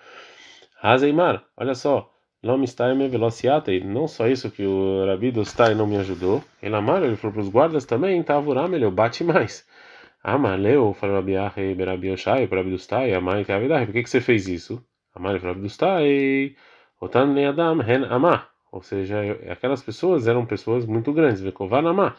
Hazemar, 0.81 1.45
olha 1.55 1.75
só, 1.75 2.10
Lomistaime 2.43 3.07
velociate, 3.07 3.81
não 3.81 4.07
só 4.07 4.27
isso 4.27 4.49
que 4.49 4.65
o 4.65 5.05
Rabi 5.05 5.31
Dostai 5.31 5.75
não 5.75 5.85
me 5.85 5.97
ajudou, 5.97 6.43
ele 6.61 6.75
amar, 6.75 7.03
ele 7.03 7.15
falou 7.15 7.33
para 7.33 7.41
os 7.43 7.49
guardas 7.49 7.85
também, 7.85 8.23
Tavuram, 8.23 8.73
ele 8.73 8.89
bate 8.89 9.23
mais. 9.23 9.63
Amar, 10.23 10.57
leu, 10.57 10.91
falou 10.93 11.17
Rabi 11.17 11.37
Ahe, 11.37 11.75
Berabi 11.75 12.09
Oshai, 12.11 12.45
Rabi 12.45 12.71
Dostai, 12.71 13.13
Amar, 13.13 13.45
que 13.45 13.85
por 13.85 13.93
que 13.93 14.03
que 14.03 14.09
você 14.09 14.19
fez 14.19 14.47
isso? 14.47 14.83
Amar, 15.13 15.39
falou 15.39 15.53
Rabi 15.53 15.67
Dostai, 15.67 16.55
Otan 16.99 17.33
Leadam, 17.33 17.79
Hen 17.81 18.05
Amar, 18.09 18.49
ou 18.71 18.81
seja, 18.81 19.17
aquelas 19.47 19.83
pessoas 19.83 20.27
eram 20.27 20.43
pessoas 20.43 20.83
muito 20.85 21.13
grandes, 21.13 21.41
Vekovan 21.41 21.87
Amar, 21.87 22.17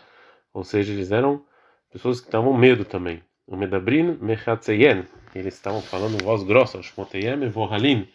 ou 0.54 0.62
seja, 0.62 0.92
eles 0.92 1.10
eram 1.10 1.44
pessoas 1.90 2.20
que 2.20 2.28
estavam 2.28 2.56
medo 2.56 2.84
também. 2.84 3.20
O 3.44 3.56
Medabrin 3.56 4.18
Mechatzeyen, 4.20 5.04
eles 5.34 5.54
estavam 5.54 5.82
falando 5.82 6.22
voz 6.22 6.44
grossa, 6.44 6.80
Shmoteyem 6.80 7.42
e 7.42 7.48
Vohalin, 7.48 8.06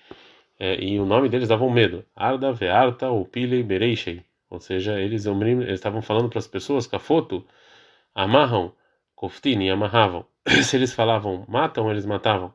é, 0.59 0.83
e 0.83 0.99
o 0.99 1.05
nome 1.05 1.29
deles 1.29 1.47
davam 1.47 1.69
medo. 1.69 2.03
Arda, 2.15 2.51
Vearta, 2.51 3.11
Upile, 3.11 3.63
Bereishei. 3.63 4.23
Ou 4.49 4.59
seja, 4.59 4.99
eles 4.99 5.25
estavam 5.69 6.01
falando 6.01 6.29
para 6.29 6.39
as 6.39 6.47
pessoas, 6.47 6.87
Kafoto, 6.87 7.45
amarram, 8.15 8.73
Koftini, 9.15 9.69
amarravam. 9.69 10.25
Se 10.63 10.77
eles 10.77 10.93
falavam 10.93 11.45
matam, 11.47 11.91
eles 11.91 12.05
matavam. 12.05 12.53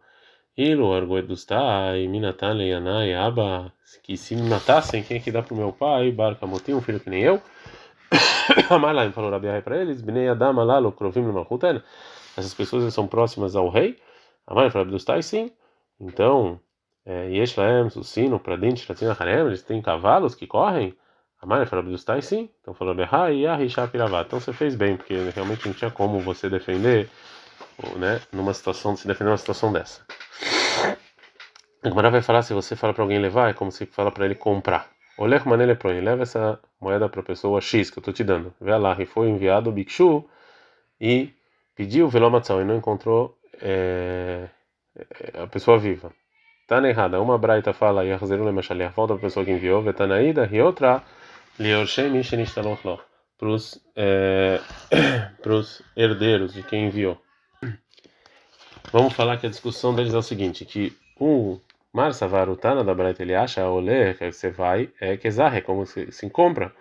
Ilo, 0.57 0.93
Arguedustai, 0.93 2.07
Minatan, 2.09 2.53
Leianai, 2.55 3.15
Aba, 3.15 3.73
que 4.03 4.17
se 4.17 4.37
me 4.37 4.43
matassem, 4.43 5.03
quem 5.03 5.17
é 5.17 5.21
que 5.21 5.31
dá 5.31 5.43
para 5.43 5.55
o 5.55 5.57
meu 5.57 5.73
pai? 5.73 6.11
Barca 6.13 6.47
Motim, 6.47 6.75
um 6.75 6.81
filho 6.83 7.01
que 7.01 7.09
nem 7.09 7.23
eu. 7.23 7.41
Amalaim 8.69 9.13
falou 9.13 9.31
Rabiai 9.31 9.63
para 9.63 9.81
eles, 9.81 10.03
Bnei 10.03 10.29
Adam, 10.29 10.61
Alalo, 10.61 10.93
Krovim, 10.93 11.23
Malchuten. 11.23 11.83
Essas 12.37 12.53
pessoas 12.53 12.93
são 12.93 13.07
próximas 13.07 13.57
ao 13.57 13.69
rei. 13.71 13.99
Amalaim 14.47 14.71
falou 14.71 14.87
Abdustai, 14.87 15.23
sim. 15.23 15.51
Então, 15.99 16.61
Yesh 17.07 17.57
Laem, 17.57 17.87
o 17.87 18.05
sino, 18.05 18.39
para 18.39 18.57
dentro, 18.57 18.85
Latina 18.89 19.17
Harem, 19.19 19.47
eles 19.47 19.63
têm 19.63 19.83
cavalos 19.83 20.35
que 20.35 20.47
correm? 20.47 20.97
A 21.41 21.47
Maria 21.47 21.67
falou 21.67 21.85
Abdustai 21.85 22.23
sim. 22.23 22.49
Então 22.61 22.73
falou 22.73 22.95
Behai 22.95 23.45
e 23.45 23.89
Piravá. 23.91 24.23
Então 24.23 24.39
você 24.39 24.53
fez 24.53 24.77
bem, 24.77 24.97
porque 24.97 25.15
realmente 25.35 25.67
não 25.67 25.75
tinha 25.75 25.91
como 25.91 26.21
você 26.21 26.49
defender, 26.49 27.09
né? 27.97 28.21
Numa 28.33 28.55
situação, 28.55 28.95
se 28.97 29.09
defender 29.09 29.31
uma 29.31 29.37
situação 29.37 29.73
dessa. 29.73 30.07
A 31.83 31.89
Gemara 31.89 32.11
vai 32.13 32.23
falar, 32.23 32.43
se 32.43 32.55
você 32.55 32.77
fala 32.77 32.95
para 32.95 33.03
alguém 33.03 33.19
levar, 33.19 33.51
é 33.51 33.55
como 33.55 33.73
se 33.73 33.87
fala 33.87 34.13
para 34.13 34.25
ele 34.25 34.37
comprar. 34.37 34.89
Olher 35.19 35.45
manele 35.45 35.77
ele 35.85 36.01
leva 36.01 36.23
essa 36.23 36.61
moeda 36.81 37.09
para 37.09 37.21
a 37.21 37.25
pessoa 37.25 37.61
X 37.61 37.91
que 37.91 37.99
eu 37.99 38.01
estou 38.01 38.15
te 38.15 38.23
dando. 38.23 38.55
Vê 38.61 38.77
lá, 38.77 38.97
e 39.01 39.05
foi 39.05 39.29
enviado 39.29 39.69
o 39.69 39.73
Bikshu 39.73 40.25
e 41.01 41.35
pediu 41.75 42.09
velomatzão 42.09 42.61
e 42.63 42.65
não 42.65 42.77
encontrou 42.77 43.37
é, 43.61 44.49
a 45.35 45.47
pessoa 45.49 45.77
viva. 45.77 46.13
Tá 46.67 46.79
errada. 46.89 47.21
Uma 47.21 47.37
braita 47.39 47.73
fala, 47.73 48.05
Yahzeru 48.05 48.45
lemachaliah, 48.45 48.91
volta 48.91 49.15
para 49.15 49.23
a 49.23 49.27
pessoa 49.27 49.45
que 49.45 49.53
enviou, 49.53 49.83
Vetanaída, 49.83 50.49
e 50.51 50.61
outra, 50.61 51.03
Liorshei 51.59 52.09
Mishenishtaloklo, 52.09 53.01
para 53.39 53.49
os 53.49 53.83
é, 53.97 54.61
herdeiros 55.97 56.55
de 56.55 56.63
quem 56.63 56.87
enviou. 56.87 57.21
Vamos 58.93 59.15
falar 59.15 59.39
que 59.39 59.47
a 59.47 59.51
discussão 59.51 59.95
deles 59.95 60.13
é 60.13 60.19
o 60.19 60.23
seguinte, 60.23 60.65
que 60.65 60.97
um 61.21 61.59
Mar 61.93 62.15
Savarutana 62.15 62.83
da 62.83 62.95
Braita 62.95 63.23
ele 63.23 63.35
acha 63.35 63.69
olé 63.69 64.15
que 64.15 64.33
você 64.33 64.51
vai 64.51 64.91
é 65.01 65.17
kezar, 65.17 65.55
é 65.57 65.61
como 65.61 65.85
se, 65.85 66.11
se 66.11 66.29
compra. 66.31 66.73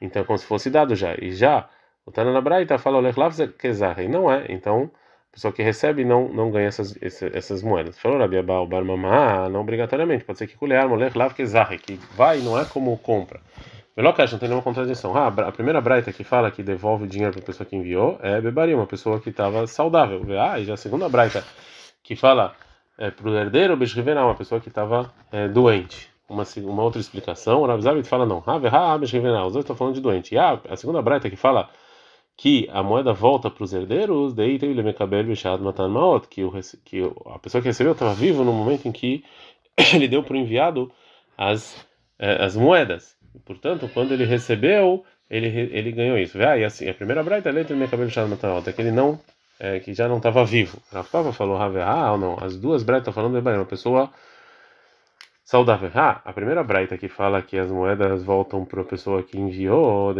Então 0.00 0.24
como 0.24 0.38
se 0.38 0.46
fosse 0.46 0.70
dado 0.70 0.94
já. 0.94 1.14
E 1.20 1.32
já 1.32 1.68
o 2.06 2.12
Tana 2.12 2.32
da 2.32 2.40
Braita 2.40 2.78
fala 2.78 3.00
lav 3.00 3.36
kezar, 3.58 4.00
e 4.00 4.08
não 4.08 4.30
é. 4.30 4.46
Então 4.48 4.90
pessoa 5.32 5.52
que 5.52 5.62
recebe 5.62 6.04
não 6.04 6.28
não 6.28 6.50
ganha 6.50 6.68
essas 6.68 6.96
essas 7.00 7.62
moedas. 7.62 7.98
Falou 7.98 8.18
Rabi 8.18 8.38
Abau 8.38 8.66
Bar 8.66 8.84
Mamá, 8.84 9.48
não 9.48 9.60
obrigatoriamente. 9.60 10.24
Pode 10.24 10.38
ser 10.38 10.46
que 10.46 10.56
colher 10.56 10.84
olé 10.86 11.10
lav 11.14 11.34
kezar, 11.34 11.76
que 11.78 11.98
vai 12.14 12.38
não 12.40 12.58
é 12.58 12.64
como 12.64 12.96
compra. 12.98 13.40
Velocash, 13.94 14.32
não 14.32 14.38
tem 14.38 14.48
nenhuma 14.48 14.62
contradição. 14.62 15.14
Ah, 15.16 15.28
a 15.28 15.52
primeira 15.52 15.80
braita 15.80 16.12
que 16.12 16.24
fala 16.24 16.50
que 16.50 16.62
devolve 16.62 17.04
o 17.04 17.06
dinheiro 17.06 17.32
para 17.32 17.42
a 17.42 17.46
pessoa 17.46 17.66
que 17.66 17.76
enviou 17.76 18.18
é 18.22 18.40
bebaria, 18.40 18.74
uma 18.74 18.86
pessoa 18.86 19.20
que 19.20 19.28
estava 19.28 19.66
saudável. 19.66 20.22
Ah, 20.40 20.58
e 20.58 20.64
já 20.64 20.74
a 20.74 20.76
segunda 20.78 21.08
braita 21.10 21.44
que 22.02 22.16
fala 22.16 22.54
é, 22.98 23.10
para 23.10 23.28
o 23.28 23.36
herdeiro, 23.36 23.76
Beshrivená, 23.76 24.24
uma 24.24 24.34
pessoa 24.34 24.60
que 24.60 24.68
estava 24.68 25.12
é, 25.30 25.46
doente. 25.48 26.10
Uma, 26.28 26.44
uma 26.56 26.82
outra 26.82 27.00
explicação, 27.00 27.60
o 27.60 27.66
Rabzabit 27.66 28.08
fala 28.08 28.24
não, 28.24 28.42
Haverá, 28.46 28.96
Beshrivená, 28.96 29.44
os 29.44 29.52
dois 29.52 29.64
estão 29.64 29.76
falando 29.76 29.94
de 29.94 30.00
doente. 30.00 30.34
E 30.34 30.38
a, 30.38 30.58
a 30.70 30.76
segunda 30.76 31.02
braita 31.02 31.28
que 31.28 31.36
fala 31.36 31.68
que 32.36 32.68
a 32.72 32.82
moeda 32.82 33.12
volta 33.12 33.50
para 33.50 33.62
os 33.62 33.72
herdeiros, 33.72 34.34
daí 34.34 34.58
tem 34.58 34.72
o 34.72 34.84
Mekabel 34.84 35.24
Bishad 35.24 35.62
Matan 35.62 35.88
Maot, 35.88 36.26
que, 36.28 36.42
o, 36.42 36.52
que 36.84 37.02
a 37.26 37.38
pessoa 37.38 37.60
que 37.60 37.68
recebeu 37.68 37.92
estava 37.92 38.14
vivo 38.14 38.42
no 38.42 38.52
momento 38.52 38.88
em 38.88 38.92
que 38.92 39.24
ele 39.94 40.08
deu 40.08 40.22
para 40.22 40.34
o 40.34 40.36
enviado 40.36 40.90
as, 41.36 41.76
é, 42.18 42.44
as 42.44 42.56
moedas. 42.56 43.16
Portanto, 43.44 43.88
quando 43.92 44.12
ele 44.12 44.24
recebeu, 44.24 45.04
ele, 45.30 45.46
ele 45.46 45.92
ganhou 45.92 46.18
isso. 46.18 46.38
Ah, 46.42 46.58
e 46.58 46.64
assim, 46.64 46.88
a 46.88 46.94
primeira 46.94 47.22
braita 47.22 47.48
é 47.48 47.52
letra 47.52 47.76
Mekabel 47.76 48.06
Bishad 48.06 48.28
Matan 48.28 48.48
Maot, 48.48 48.68
é 48.68 48.72
que 48.72 48.80
ele 48.80 48.92
não 48.92 49.20
é, 49.62 49.78
que 49.78 49.94
já 49.94 50.08
não 50.08 50.16
estava 50.16 50.44
vivo. 50.44 50.78
Rafa 50.92 51.32
falou 51.32 51.56
ah 51.56 52.12
ou 52.12 52.18
não. 52.18 52.36
As 52.40 52.56
duas 52.56 52.82
braitas 52.82 53.08
estão 53.08 53.12
falando 53.14 53.40
de 53.40 53.48
uma 53.48 53.64
pessoa 53.64 54.10
saudável. 55.52 55.90
Ah, 55.94 56.22
a 56.24 56.32
primeira 56.32 56.64
braita 56.64 56.96
que 56.96 57.08
fala 57.08 57.42
que 57.42 57.58
as 57.58 57.70
moedas 57.70 58.22
voltam 58.22 58.64
para 58.64 58.80
a 58.80 58.84
pessoa 58.86 59.22
que 59.22 59.38
enviou, 59.38 60.14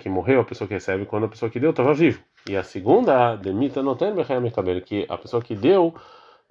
que 0.00 0.08
morreu 0.08 0.40
a 0.40 0.44
pessoa 0.44 0.66
que 0.66 0.72
recebe 0.72 1.04
quando 1.04 1.24
a 1.26 1.28
pessoa 1.28 1.50
que 1.50 1.60
deu 1.60 1.68
estava 1.68 1.92
vivo. 1.92 2.22
E 2.48 2.56
a 2.56 2.62
segunda, 2.62 3.36
Demita 3.36 3.82
que 4.80 5.04
a 5.10 5.18
pessoa 5.18 5.42
que 5.42 5.54
deu 5.54 5.94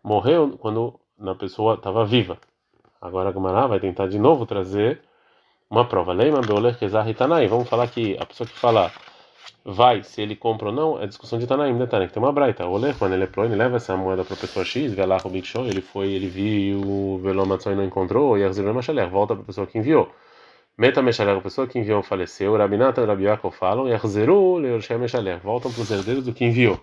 morreu 0.04 0.56
quando 0.60 1.00
a 1.20 1.34
pessoa 1.34 1.74
estava 1.74 2.06
viva. 2.06 2.38
Agora 3.02 3.30
a 3.30 3.32
Gamara 3.32 3.68
vai 3.68 3.80
tentar 3.80 4.08
de 4.08 4.20
novo 4.20 4.46
trazer 4.46 5.02
uma 5.68 5.84
prova. 5.86 6.14
Vamos 7.50 7.68
falar 7.68 7.88
que 7.88 8.16
a 8.20 8.26
pessoa 8.28 8.48
que 8.48 8.54
fala 8.56 8.92
vai, 9.66 10.02
se 10.04 10.22
ele 10.22 10.36
compra 10.36 10.70
ou 10.70 10.74
não, 10.74 11.02
é 11.02 11.06
discussão 11.06 11.38
de 11.38 11.46
Tanaim, 11.46 11.78
detalhe, 11.78 12.08
que 12.08 12.14
tem 12.14 12.24
uma 12.24 12.32
braita. 12.32 12.66
O 12.66 12.80
quando 12.98 13.14
ele 13.14 13.26
é 13.26 13.28
pro, 13.28 13.44
ele 13.44 13.56
leva 13.56 13.76
essa 13.76 13.98
moeda 13.98 14.24
para 14.24 14.34
a 14.34 14.38
pessoa 14.38 14.64
X, 14.64 14.94
vê 14.94 15.06
lá 15.06 15.18
o 15.24 15.30
Big 15.30 15.46
Show, 15.46 15.66
ele 15.66 15.82
foi, 15.82 16.12
ele 16.14 16.28
viu 16.28 16.80
o 16.80 17.22
e 17.22 17.76
não 17.76 17.84
encontrou, 17.84 18.38
e 18.38 18.44
a 18.44 18.74
Machalé, 18.74 19.06
volta 19.08 19.34
para 19.34 19.44
a 19.44 19.46
pessoa 19.46 19.68
que 19.68 19.78
enviou. 19.78 20.10
Meta 20.78 21.02
Mechalé, 21.02 21.34
a 21.34 21.42
pessoa 21.42 21.68
que 21.68 21.80
enviou 21.80 22.04
faleceu, 22.04 22.56
Rabinata 22.56 23.02
e 23.02 23.06
Rabiakov 23.06 23.54
falam, 23.54 23.88
e 23.90 23.94
a 23.94 23.98
Zeru, 23.98 24.58
Leorshei 24.58 24.98
Mechalé, 24.98 25.38
voltam 25.38 25.72
para 25.72 25.82
os 25.82 25.92
herdeiros 25.92 26.24
do 26.24 26.34
que 26.34 26.46
enviou. 26.46 26.80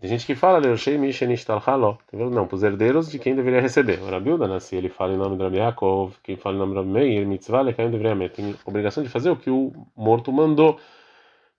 Tem 0.00 0.08
gente 0.08 0.24
que 0.24 0.34
fala, 0.34 0.58
Leorshei 0.58 0.96
Mishenishtal 0.96 1.62
Halo, 1.64 1.98
não, 2.12 2.46
para 2.46 2.56
os 2.56 2.62
herdeiros 2.62 3.10
de 3.10 3.18
quem 3.18 3.34
deveria 3.34 3.60
receber. 3.60 4.00
O 4.00 4.10
Rabilda, 4.10 4.48
né, 4.48 4.58
se 4.58 4.74
ele 4.74 4.88
fala 4.88 5.12
em 5.12 5.16
nome 5.16 5.36
de 5.36 5.42
Rabiakov, 5.42 6.14
quem 6.22 6.36
fala 6.36 6.56
em 6.56 6.58
nome 6.60 6.72
de 6.72 6.78
Rabi 6.78 6.90
Meir, 6.90 7.26
Mitzvah, 7.26 7.72
quem 7.72 7.90
deveria 7.90 8.14
meter. 8.14 8.36
Tem 8.42 8.56
obrigação 8.64 9.02
de 9.02 9.08
fazer 9.08 9.30
o 9.30 9.36
que 9.36 9.50
o 9.50 9.72
morto 9.96 10.32
mandou 10.32 10.78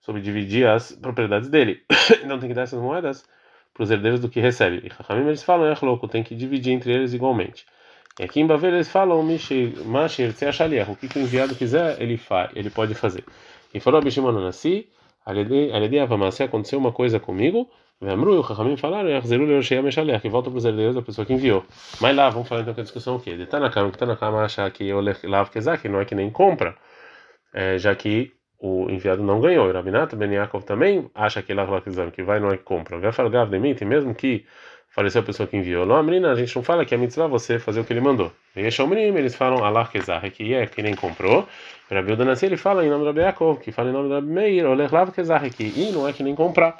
sobre 0.04 0.20
dividir 0.20 0.66
as 0.68 0.92
propriedades 0.92 1.48
dele. 1.48 1.82
então 2.22 2.38
tem 2.38 2.48
que 2.48 2.54
dar 2.54 2.62
essas 2.62 2.80
moedas 2.80 3.24
para 3.72 3.82
os 3.82 3.90
herdeiros 3.90 4.20
do 4.20 4.28
que 4.28 4.38
recebe. 4.38 4.82
E 4.84 4.88
Rahamim 4.88 5.26
eles 5.26 5.42
falam, 5.42 5.66
é 5.66 5.74
louco, 5.82 6.06
tem 6.06 6.22
que 6.22 6.34
dividir 6.34 6.72
entre 6.72 6.92
eles 6.92 7.14
igualmente. 7.14 7.64
E 8.20 8.22
aqui 8.22 8.40
em 8.40 8.46
Bavel 8.46 8.74
eles 8.74 8.88
falam, 8.88 9.20
Mashir, 9.84 10.32
se 10.32 10.44
achaliah, 10.44 10.86
o 10.88 10.94
que 10.94 11.18
o 11.18 11.22
enviado 11.22 11.54
quiser, 11.56 12.00
ele 12.00 12.16
faz, 12.16 12.50
ele 12.54 12.70
pode 12.70 12.94
fazer. 12.94 13.24
E 13.72 13.80
falou 13.80 14.00
Bishimon 14.00 14.30
Nassi, 14.32 14.88
Aledi 15.24 15.98
Avamasi, 15.98 16.42
aconteceu 16.42 16.78
uma 16.78 16.92
coisa 16.92 17.18
comigo, 17.18 17.68
Vemru 18.00 18.34
e 18.34 18.36
o 18.36 18.40
Rahamim 18.42 18.76
falaram, 18.76 19.08
Yachzeru 19.08 19.46
Leoshei 19.46 19.78
Ameshaliah, 19.78 20.20
que 20.20 20.28
volta 20.28 20.50
para 20.50 20.58
os 20.58 20.64
herdeiros 20.64 20.94
da 20.94 21.02
pessoa 21.02 21.24
que 21.24 21.32
enviou. 21.32 21.64
Mas 22.00 22.14
lá, 22.14 22.28
vamos 22.28 22.46
falar 22.46 22.60
então 22.60 22.74
que 22.74 22.80
a 22.80 22.84
discussão 22.84 23.14
é 23.14 23.16
o 23.16 23.20
quê? 23.20 23.36
De 23.36 23.46
Tanakama, 23.46 23.90
que 23.90 23.98
Tanakama 23.98 24.44
acha 24.44 24.70
que 24.70 24.92
o 24.92 25.00
Lav 25.00 25.50
Kezak 25.50 25.88
não 25.88 26.00
é 26.00 26.04
que 26.04 26.14
nem 26.14 26.30
compra, 26.30 26.76
é, 27.52 27.78
já 27.78 27.94
que 27.94 28.32
o 28.64 28.90
enviado 28.90 29.22
não 29.22 29.40
ganhou. 29.40 29.70
Rabinato 29.70 30.16
Ben 30.16 30.32
Yaakov 30.32 30.64
também 30.64 31.10
acha 31.14 31.42
que 31.42 31.52
lá 31.52 31.66
que 32.10 32.22
vai 32.22 32.40
não 32.40 32.48
é 32.48 32.56
que 32.56 32.62
compra. 32.62 32.98
Vai 32.98 33.12
falar 33.12 33.44
de 33.44 33.58
mim, 33.58 33.76
mesmo 33.84 34.14
que 34.14 34.46
faleceu 34.88 35.20
a 35.20 35.24
pessoa 35.24 35.46
que 35.46 35.54
enviou. 35.54 35.84
Não, 35.84 36.02
menina, 36.02 36.32
a 36.32 36.34
gente 36.34 36.56
não 36.56 36.62
fala 36.62 36.82
que 36.86 36.94
é 36.94 36.96
mitzvah 36.96 37.26
você 37.26 37.58
fazer 37.58 37.80
o 37.80 37.84
que 37.84 37.92
ele 37.92 38.00
mandou. 38.00 38.32
E 38.56 38.60
eles 38.60 39.34
falam 39.34 39.62
Allah 39.62 39.86
que 39.86 40.54
é 40.54 40.66
que 40.66 40.82
nem 40.82 40.94
comprou. 40.94 41.46
Rabi 41.90 42.12
Udanassi 42.12 42.46
ele 42.46 42.56
fala 42.56 42.86
em 42.86 42.88
nome 42.88 43.02
do 43.02 43.08
Rabi 43.08 43.20
Yaakov, 43.20 43.60
que 43.60 43.70
fala 43.70 43.90
em 43.90 43.92
nome 43.92 44.08
do 44.08 44.14
Rabi 44.14 44.28
Meir, 44.28 44.66
Oleh 44.66 44.88
Lav 44.90 45.12
Kezah, 45.12 45.50
que 45.50 45.64
e 45.64 45.92
não 45.92 46.08
é 46.08 46.14
que 46.14 46.22
nem 46.22 46.34
comprar. 46.34 46.78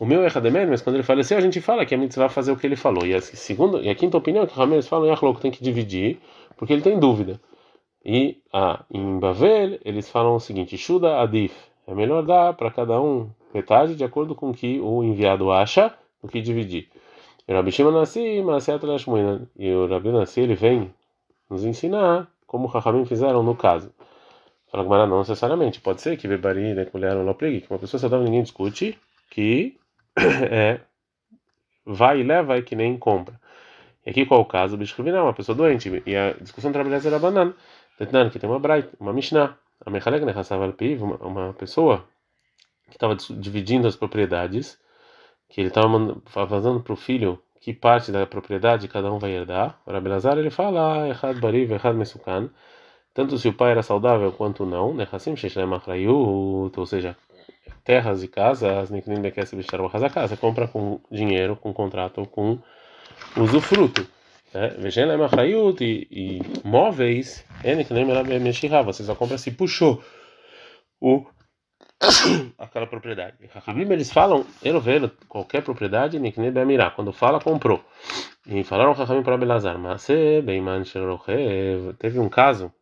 O 0.00 0.06
meu 0.06 0.24
é 0.24 0.26
Hademer, 0.34 0.66
mas 0.66 0.82
quando 0.82 0.96
ele 0.96 1.04
faleceu, 1.04 1.38
a 1.38 1.40
gente 1.40 1.60
fala 1.60 1.86
que 1.86 1.94
a 1.94 1.98
mitzvah 1.98 2.28
fazer 2.28 2.50
o 2.50 2.56
que 2.56 2.66
ele 2.66 2.74
falou. 2.74 3.06
E 3.06 3.14
a, 3.14 3.20
segunda, 3.20 3.78
e 3.78 3.88
a 3.88 3.94
quinta 3.94 4.16
opinião 4.16 4.42
é 4.42 4.46
que 4.46 4.58
os 4.58 4.88
falam, 4.88 5.06
Yachlok 5.06 5.40
tem 5.40 5.50
que 5.50 5.62
dividir, 5.62 6.18
porque 6.56 6.72
ele 6.72 6.82
tem 6.82 6.98
dúvida. 6.98 7.38
E 8.04 8.42
ah, 8.52 8.84
em 8.90 9.18
Bavel, 9.18 9.78
eles 9.84 10.08
falam 10.08 10.36
o 10.36 10.40
seguinte: 10.40 10.76
Shuda 10.78 11.20
Adif. 11.20 11.54
É 11.86 11.94
melhor 11.94 12.22
dar 12.22 12.54
para 12.54 12.70
cada 12.70 13.00
um 13.00 13.30
metade 13.52 13.96
de 13.96 14.04
acordo 14.04 14.34
com 14.34 14.50
o 14.50 14.54
que 14.54 14.78
o 14.80 15.02
enviado 15.02 15.50
acha 15.50 15.92
do 16.22 16.28
que 16.28 16.40
dividir. 16.40 16.88
E 17.48 17.52
E 19.58 19.72
o 19.72 19.86
Rabi 19.88 20.12
Nassi, 20.12 20.40
ele 20.40 20.54
vem 20.54 20.94
nos 21.48 21.64
ensinar 21.64 22.28
como 22.46 22.66
o 22.66 22.70
Rahamim 22.70 23.04
fizeram 23.04 23.42
no 23.42 23.56
caso. 23.56 23.92
Fala 24.70 24.84
que 24.84 24.90
não 25.08 25.18
necessariamente. 25.18 25.80
Pode 25.80 26.00
ser 26.00 26.16
que 26.16 26.28
Bebari, 26.28 26.74
né, 26.74 26.84
colher 26.84 27.16
ou 27.16 27.24
que 27.34 27.66
uma 27.68 27.78
pessoa 27.78 28.00
saudável 28.00 28.24
ninguém 28.24 28.42
discute, 28.42 28.96
que 29.30 29.76
é, 30.16 30.80
vai 31.84 32.20
e 32.20 32.22
leva 32.22 32.56
e 32.56 32.62
que 32.62 32.76
nem 32.76 32.96
compra. 32.96 33.40
E 34.06 34.10
aqui 34.10 34.24
qual 34.24 34.40
o 34.40 34.44
caso? 34.44 34.76
Bicho 34.76 34.94
uma 35.22 35.34
pessoa 35.34 35.56
doente. 35.56 36.02
E 36.06 36.16
a 36.16 36.32
discussão 36.34 36.72
trabalhada 36.72 37.06
era 37.06 37.18
banana. 37.18 37.54
Tetnan, 38.00 38.30
que 38.30 38.38
tem 38.38 38.48
uma 38.48 38.58
Braita, 38.58 38.96
uma 38.98 39.12
Mishnah. 39.12 39.58
A 39.84 39.90
Mechalek 39.90 40.24
Nechassav 40.24 40.62
al 40.62 40.72
Piv, 40.72 41.02
uma 41.02 41.52
pessoa 41.52 42.04
que 42.88 42.96
estava 42.96 43.14
dividindo 43.14 43.86
as 43.86 43.94
propriedades, 43.94 44.78
que 45.50 45.60
ele 45.60 45.68
estava 45.68 45.88
fazendo 46.26 46.80
para 46.80 46.92
o 46.94 46.96
filho 46.96 47.38
que 47.60 47.74
parte 47.74 48.10
da 48.10 48.26
propriedade 48.26 48.88
cada 48.88 49.12
um 49.12 49.18
vai 49.18 49.32
herdar. 49.32 49.78
O 49.86 49.92
Rabelazar 49.92 50.38
ele 50.38 50.50
fala, 50.50 51.08
Echad 51.10 51.38
Bariv, 51.40 51.72
Echad 51.74 51.94
Mesukan, 51.94 52.48
tanto 53.12 53.36
se 53.36 53.48
o 53.48 53.52
pai 53.52 53.72
era 53.72 53.82
saudável 53.82 54.32
quanto 54.32 54.64
não, 54.64 54.94
Nechassim 54.94 55.36
Sheshlem 55.36 55.74
Achrayut, 55.74 56.78
ou 56.80 56.86
seja, 56.86 57.16
terras 57.84 58.22
e 58.22 58.28
casas, 58.28 58.90
Niknim 58.90 59.20
Bekesse 59.20 59.56
Bishar 59.56 59.80
você 59.82 60.36
compra 60.38 60.66
com 60.66 61.00
dinheiro, 61.10 61.54
com 61.54 61.72
contrato, 61.72 62.26
com 62.26 62.58
usufruto. 63.36 64.06
Vejela 64.78 65.12
é 65.12 65.16
e, 65.84 66.08
e 66.10 66.40
móveis, 66.64 67.44
você 68.82 69.04
só 69.04 69.14
compra 69.14 69.38
se 69.38 69.52
puxou 69.52 70.02
o 71.00 71.24
aquela 72.58 72.86
propriedade. 72.86 73.36
Hakabim 73.54 73.82
eles 73.92 74.10
falam, 74.10 74.44
Erovelo, 74.62 75.10
qualquer 75.28 75.62
propriedade, 75.62 76.18
Nikne 76.18 76.50
Bemirá, 76.50 76.90
quando 76.90 77.12
fala, 77.12 77.38
comprou. 77.40 77.84
E 78.46 78.64
falaram 78.64 78.90
Hakabim 78.92 79.22
para 79.22 79.36
Belazar, 79.36 79.78
mas 79.78 80.02
teve 81.98 82.18
um 82.18 82.28
caso 82.28 82.72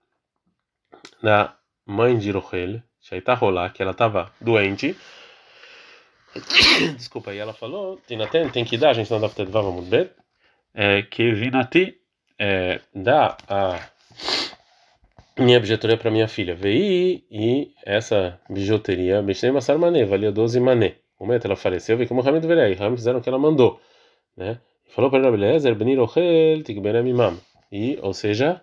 da 1.22 1.54
mãe 1.84 2.16
de 2.16 2.30
Rochel, 2.30 2.82
Shaita 3.00 3.38
que 3.74 3.82
ela 3.82 3.90
estava 3.90 4.32
doente. 4.40 4.96
Desculpa, 6.96 7.34
e 7.34 7.38
ela 7.38 7.52
falou, 7.52 8.00
tem, 8.06 8.48
tem 8.48 8.64
que 8.64 8.78
dar, 8.78 8.90
a 8.90 8.94
gente 8.94 9.10
não 9.10 9.20
dá 9.20 9.28
para 9.28 9.44
ter, 9.44 9.50
vamos 9.50 9.86
ver 9.86 10.14
é, 10.78 11.02
que 11.02 11.32
vinati 11.32 11.96
é, 12.38 12.80
dá 12.94 13.36
a 13.48 13.80
minha 15.36 15.58
bijuteria 15.58 15.96
para 15.96 16.08
minha 16.08 16.28
filha. 16.28 16.54
Veio 16.54 17.20
e 17.28 17.72
essa 17.84 18.40
bijuteria, 18.48 19.20
Mishnei 19.20 19.50
Massar 19.50 19.76
Mané, 19.76 20.04
valia 20.04 20.30
12 20.30 20.60
mané. 20.60 20.94
O 21.18 21.26
momento 21.26 21.46
ela 21.46 21.56
faleceu, 21.56 21.96
veio 21.96 22.08
como 22.08 22.22
Hamid 22.22 22.46
Verei. 22.46 22.76
Hamid 22.78 22.96
fizeram 22.96 23.18
o 23.18 23.22
que 23.22 23.28
ela 23.28 23.40
mandou. 23.40 23.80
Né? 24.36 24.60
Falou 24.90 25.10
para 25.10 25.24
Rabi 25.24 25.36
Lezer, 25.36 25.74
Benir 25.74 25.98
Ochel, 25.98 26.62
Tigbenem 26.62 27.08
Imam. 27.08 27.36
E, 27.72 27.98
ou 28.00 28.14
seja, 28.14 28.62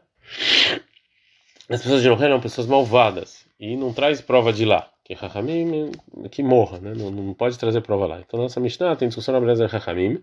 as 1.69 1.81
pessoas 1.81 2.01
de 2.01 2.07
Nohel 2.07 2.29
são 2.29 2.39
pessoas 2.39 2.67
malvadas. 2.67 3.45
E 3.59 3.75
não 3.75 3.91
traz 3.91 4.21
prova 4.21 4.53
de 4.53 4.63
lá. 4.63 4.89
Que 5.03 5.13
Rahamim, 5.13 5.91
que 6.31 6.41
morra, 6.41 6.79
né? 6.79 6.93
Não, 6.95 7.11
não 7.11 7.33
pode 7.33 7.59
trazer 7.59 7.81
prova 7.81 8.07
lá. 8.07 8.21
Então, 8.21 8.39
nossa 8.39 8.59
Mishnah 8.61 8.95
tem 8.95 9.09
discussão 9.09 9.33
na 9.33 9.41
beleza 9.41 9.67
Rahamim. 9.67 10.21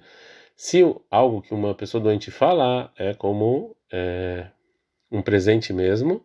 Se 0.64 0.80
algo 1.10 1.42
que 1.42 1.52
uma 1.52 1.74
pessoa 1.74 2.00
doente 2.00 2.30
fala 2.30 2.92
é 2.96 3.12
como 3.14 3.74
é, 3.92 4.46
um 5.10 5.20
presente 5.20 5.72
mesmo, 5.72 6.24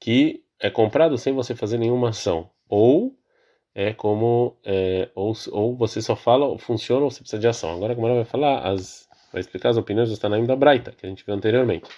que 0.00 0.42
é 0.58 0.70
comprado 0.70 1.18
sem 1.18 1.34
você 1.34 1.54
fazer 1.54 1.76
nenhuma 1.76 2.08
ação. 2.08 2.48
Ou 2.66 3.14
é 3.74 3.92
como 3.92 4.56
é, 4.64 5.10
ou, 5.14 5.34
ou 5.52 5.76
você 5.76 6.00
só 6.00 6.16
fala, 6.16 6.58
funciona 6.58 7.02
ou 7.02 7.10
você 7.10 7.20
precisa 7.20 7.38
de 7.38 7.46
ação. 7.46 7.70
Agora 7.74 7.94
como 7.94 8.06
ela 8.06 8.16
vai 8.16 8.24
falar, 8.24 8.66
as, 8.66 9.06
vai 9.30 9.40
explicar 9.40 9.68
as 9.68 9.76
opiniões 9.76 10.08
do 10.08 10.16
Tanaim 10.16 10.46
da 10.46 10.56
Braita, 10.56 10.92
que 10.92 11.04
a 11.04 11.08
gente 11.10 11.22
viu 11.26 11.34
anteriormente. 11.34 11.90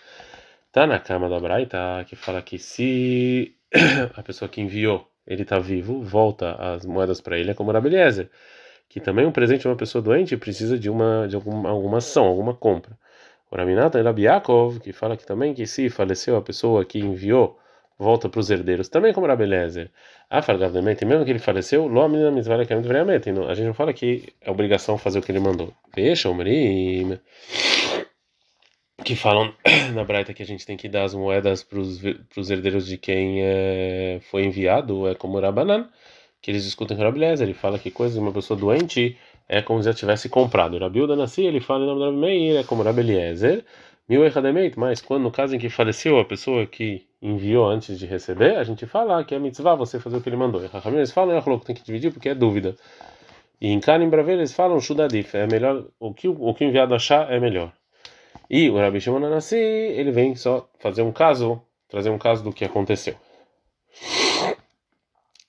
Tá 0.73 0.89
na 0.89 0.99
cama 0.99 1.29
da 1.29 1.39
Braita 1.39 2.05
que 2.09 2.17
fala 2.17 2.43
que 2.43 2.59
se 2.59 3.55
a 4.17 4.23
pessoa 4.25 4.49
que 4.49 4.61
enviou 4.61 5.09
ele 5.25 5.43
está 5.43 5.61
vivo, 5.61 6.03
volta 6.03 6.57
as 6.57 6.85
moedas 6.85 7.21
para 7.21 7.39
ele, 7.39 7.53
é 7.53 7.55
como 7.55 7.71
Rabeliezer, 7.71 8.29
que 8.91 9.01
também 9.01 9.25
um 9.25 9.33
presente 9.33 9.63
de 9.63 9.69
uma 9.69 9.77
pessoa 9.77 10.03
doente 10.03 10.37
precisa 10.37 10.79
de 10.79 10.91
uma 10.91 11.27
de 11.29 11.37
alguma, 11.37 11.71
alguma 11.71 11.99
ação, 11.99 12.27
alguma 12.27 12.53
compra. 12.53 12.99
O 13.51 13.57
Raminata 13.57 14.03
Rabiakov, 14.03 14.81
que 14.81 14.93
fala 14.93 15.17
que 15.17 15.25
também 15.25 15.55
que 15.55 15.67
se 15.67 15.89
faleceu 15.89 16.37
a 16.37 16.43
pessoa 16.43 16.85
que 16.85 16.99
enviou 16.99 17.59
volta 17.99 18.29
para 18.29 18.41
os 18.41 18.51
herdeiros, 18.51 18.89
também 18.89 19.13
como 19.13 19.27
Rabelezer. 19.27 19.91
A 20.29 20.43
Fargavdamente, 20.43 21.05
mesmo 21.05 21.25
que 21.25 21.31
ele 21.31 21.39
faleceu, 21.39 21.87
Lomina 21.87 22.31
Mitzvah 22.31 22.65
que 22.65 22.73
A 22.73 23.55
gente 23.55 23.67
não 23.67 23.75
fala 23.75 23.93
que 23.93 24.33
é 24.41 24.51
obrigação 24.51 24.97
fazer 24.99 25.19
o 25.19 25.23
que 25.23 25.31
ele 25.31 25.41
mandou. 25.41 25.73
Veja, 25.95 26.31
Omrim, 26.31 27.19
que 29.05 29.15
falam 29.15 29.55
na 29.95 30.03
Braita 30.03 30.33
que 30.33 30.43
a 30.43 30.47
gente 30.47 30.67
tem 30.67 30.77
que 30.77 30.89
dar 30.89 31.05
as 31.05 31.15
moedas 31.15 31.63
para 31.63 31.79
os 31.79 32.51
herdeiros 32.51 32.87
de 32.87 32.97
quem 32.97 33.43
é, 33.43 34.21
foi 34.31 34.45
enviado, 34.45 35.07
é 35.07 35.15
como 35.15 35.39
Rabanan, 35.39 35.89
que 36.41 36.51
eles 36.51 36.65
discutem 36.65 36.97
com 36.97 37.03
Rabelezer. 37.03 37.47
Ele 37.47 37.55
fala 37.55 37.79
que 37.79 37.91
coisa 37.91 38.15
de 38.15 38.21
uma 38.21 38.33
pessoa 38.33 38.59
doente 38.59 39.17
é 39.49 39.61
como 39.61 39.83
se 39.83 39.89
já 39.89 39.95
tivesse 39.95 40.29
comprado. 40.29 40.79
Rabiuda 40.79 41.17
Nassi, 41.17 41.43
ele 41.43 41.61
fala 41.61 41.85
em 41.85 41.87
nome 41.87 42.01
do 42.01 42.05
Rabi 42.07 42.17
Meir, 42.19 42.61
é 42.61 42.65
como 42.65 42.83
Rabeliezer. 42.83 43.65
Mil 44.11 44.27
Echademeit, 44.27 44.77
mas 44.77 45.01
quando 45.01 45.23
no 45.23 45.31
caso 45.31 45.55
em 45.55 45.59
que 45.61 45.69
faleceu 45.69 46.19
a 46.19 46.25
pessoa 46.25 46.67
que 46.67 47.07
enviou 47.23 47.69
antes 47.69 47.97
de 47.97 48.07
receber, 48.07 48.57
a 48.57 48.65
gente 48.65 48.85
fala 48.85 49.23
que 49.23 49.37
é 49.37 49.39
mitzvah 49.39 49.77
você 49.77 50.01
fazer 50.01 50.17
o 50.17 50.21
que 50.21 50.29
ele 50.29 50.37
mandou. 50.37 50.61
Eles 50.61 51.13
falam, 51.13 51.37
é 51.37 51.59
tem 51.65 51.77
que 51.77 51.85
dividir 51.85 52.13
porque 52.13 52.29
é 52.29 52.35
dúvida. 52.35 52.75
E 53.61 53.69
em 53.69 53.79
Kanim 53.79 54.09
Bravel 54.09 54.39
eles 54.39 54.53
falam 54.53 54.81
Shudadif, 54.81 55.37
é 55.37 55.47
melhor, 55.47 55.85
o 56.01 56.13
que 56.13 56.27
o 56.27 56.53
que 56.55 56.65
o 56.65 56.67
enviado 56.67 56.93
achar 56.93 57.31
é 57.33 57.39
melhor. 57.39 57.73
E 58.49 58.69
o 58.69 58.79
Rabi 58.79 59.01
Shimon 59.01 59.21
ele 59.53 60.11
vem 60.11 60.35
só 60.35 60.69
fazer 60.81 61.03
um 61.03 61.13
caso, 61.13 61.63
trazer 61.89 62.11
um 62.11 62.19
caso 62.19 62.43
do 62.43 62.53
que 62.53 62.65
aconteceu. 62.65 63.15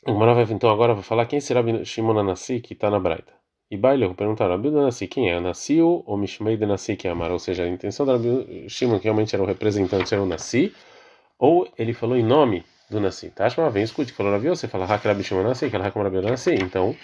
O 0.04 0.14
Marav 0.16 0.52
então 0.52 0.72
agora 0.72 0.96
vai 0.96 1.04
falar 1.04 1.28
quem 1.28 1.40
será 1.40 1.62
Shimon 1.86 2.18
Anassi 2.18 2.60
que 2.60 2.74
está 2.74 2.90
na 2.90 3.00
Braita. 3.00 3.32
E 3.70 3.78
Baile 3.78 4.12
perguntar, 4.16 4.48
Rabi 4.48 4.72
Nassi, 4.72 5.08
quem 5.08 5.30
é? 5.30 5.40
Nasciu 5.40 6.04
ou 6.08 6.18
Mishmei 6.18 6.58
de 6.58 6.66
Nassi 6.66 6.96
que 6.96 7.08
é 7.08 7.12
Amar? 7.12 7.32
Ou 7.32 7.38
seja, 7.38 7.64
a 7.64 7.68
intenção 7.68 8.04
da 8.06 8.14
Rabi 8.14 8.66
Shimon, 8.68 8.98
que 8.98 9.04
realmente 9.04 9.36
era 9.36 9.44
o 9.44 9.46
representante, 9.46 10.12
era 10.12 10.24
o 10.24 10.26
Nassi, 10.26 10.74
ou 11.38 11.68
ele 11.78 11.94
falou 11.94 12.18
em 12.18 12.24
nome 12.24 12.66
do 12.90 13.00
Nassi. 13.00 13.30
Tashma, 13.30 13.70
vem, 13.70 13.84
escute, 13.84 14.12
falou 14.12 14.32
Rabi, 14.32 14.50
você 14.50 14.68
fala 14.68 14.86
Hak 14.86 15.08
Rabi 15.08 15.24
Shimon 15.24 15.44
Nassi, 15.44 15.70
que 15.70 15.76
era 15.76 15.88
Hak 15.88 15.98
Rabi 15.98 16.20
Nassi. 16.20 16.56
Então, 16.56 16.96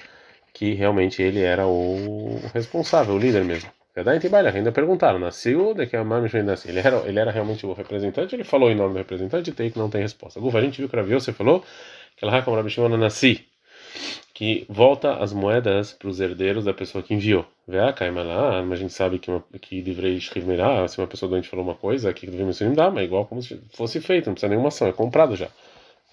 que 0.52 0.74
realmente 0.74 1.22
ele 1.22 1.42
era 1.42 1.68
o 1.68 2.42
responsável, 2.52 3.14
o 3.14 3.20
líder 3.20 3.46
mesmo. 3.46 3.70
Verdade? 3.96 4.20
Tem 4.20 4.30
baile, 4.30 4.50
ainda 4.50 4.72
perguntaram, 4.72 5.20
nasceu 5.20 5.74
de 5.74 5.86
que 5.86 5.96
Amar 5.96 6.22
Mishmei 6.22 6.42
de 6.42 6.48
Nassi. 6.50 6.68
Ele 6.68 6.80
era, 6.80 6.98
ele 7.08 7.20
era 7.20 7.32
realmente 7.32 7.64
o 7.66 7.74
representante, 7.74 8.36
ele 8.36 8.44
falou 8.44 8.72
em 8.72 8.76
nome 8.76 8.94
do 8.94 8.98
representante, 8.98 9.52
tem 9.52 9.70
que 9.70 9.78
não 9.78 9.90
tem 9.90 10.02
resposta. 10.02 10.40
Gufa, 10.40 10.58
a 10.58 10.62
gente 10.62 10.80
viu 10.80 10.90
que 10.90 10.96
Rabi, 10.96 11.14
você 11.14 11.32
falou 11.32 11.64
que 14.34 14.66
volta 14.70 15.16
as 15.16 15.34
moedas 15.34 15.94
para 15.94 16.08
os 16.08 16.20
herdeiros 16.20 16.66
da 16.66 16.74
pessoa 16.74 17.04
que 17.04 17.14
enviou. 17.14 17.46
A 17.68 18.24
lá, 18.24 18.62
mas 18.62 18.80
a 18.80 18.82
gente 18.82 18.94
sabe 18.94 19.18
que, 19.18 19.32
uma, 19.32 19.44
que 19.60 19.82
deveria 19.82 20.16
escrever, 20.16 20.60
se 20.88 21.00
uma 21.00 21.08
pessoa 21.08 21.30
doente 21.30 21.50
falou 21.50 21.66
uma 21.66 21.76
coisa, 21.76 22.14
que 22.14 22.26
deveria 22.26 22.46
mencionar, 22.46 22.76
dá, 22.76 22.92
mas 22.92 23.02
é 23.02 23.06
igual 23.06 23.26
como 23.26 23.42
se 23.42 23.60
fosse 23.74 24.00
feito, 24.00 24.28
não 24.28 24.34
precisa 24.34 24.50
nenhuma 24.50 24.68
ação, 24.68 24.88
é 24.88 24.94
comprado 24.94 25.36
já. 25.36 25.50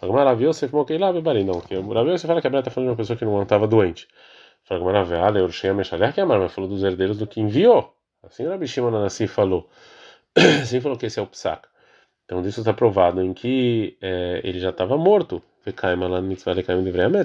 Agora, 0.01 0.35
você 0.35 0.69
falou 0.69 0.85
que 0.85 0.97
lá, 0.99 1.13
bebarei, 1.13 1.45
não, 1.45 1.61
que 1.61 1.77
você 1.77 2.27
fala 2.27 2.41
que 2.41 2.47
a 2.47 2.51
Bíblia 2.51 2.61
está 2.61 2.71
falando 2.71 2.89
de 2.89 2.91
uma 2.93 2.97
pessoa 2.97 3.17
que 3.17 3.25
não 3.25 3.43
estava 3.43 3.67
doente. 3.67 4.09
Fala, 4.65 4.83
Maravilha, 4.83 5.41
eu 5.41 5.49
cheguei 5.51 5.71
a 5.71 5.75
mexer 5.75 6.13
que 6.13 6.21
a 6.21 6.49
falou 6.49 6.69
dos 6.69 6.83
herdeiros 6.83 7.19
do 7.19 7.27
que 7.27 7.41
enviou. 7.41 7.95
Assim 8.23 8.47
Rabi 8.47 8.67
Shimon 8.67 9.05
assim 9.05 9.27
falou. 9.27 9.69
assim 10.63 10.81
falou 10.81 10.97
que 10.97 11.07
esse 11.07 11.19
é 11.19 11.23
o 11.23 11.27
psaca. 11.27 11.69
Então, 12.25 12.41
disso 12.41 12.61
está 12.61 12.73
provado 12.73 13.23
em 13.23 13.35
que 13.35 13.99
é, 14.01 14.41
ele 14.43 14.59
já 14.59 14.71
estava 14.71 14.97
morto. 14.97 15.43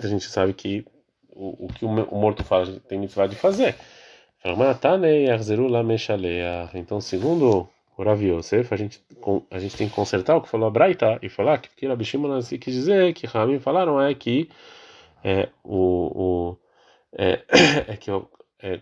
A 0.05 0.09
gente 0.09 0.25
sabe 0.25 0.53
que 0.53 0.85
o, 1.29 1.65
o 1.65 1.67
que 1.67 1.85
o, 1.85 1.89
morto 1.89 2.43
faz 2.43 2.69
tem 2.87 2.99
mitzvah 2.99 3.27
de 3.27 3.35
fazer. 3.35 3.75
Então, 6.73 7.01
segundo 7.01 7.67
o 7.97 8.03
Rav 8.03 8.23
Yosef, 8.23 8.73
a 8.73 8.77
gente, 8.77 9.01
a 9.51 9.59
gente 9.59 9.75
tem 9.75 9.89
que 9.89 9.95
consertar 9.95 10.37
o 10.37 10.41
que 10.41 10.47
falou 10.47 10.67
a 10.67 10.71
Braita 10.71 11.19
e 11.21 11.27
falar 11.27 11.57
que 11.57 11.85
Rabi 11.85 12.05
Shimon 12.05 12.39
quis 12.41 12.73
dizer 12.73 13.13
que 13.13 13.27
Ramim 13.27 13.59
falaram 13.59 14.01
é 14.01 14.13
que 14.13 14.49
é, 15.23 15.49
o, 15.63 16.55
o, 16.55 16.57
é, 17.11 17.41
é 17.89 17.97
que 17.97 18.09
é, 18.61 18.81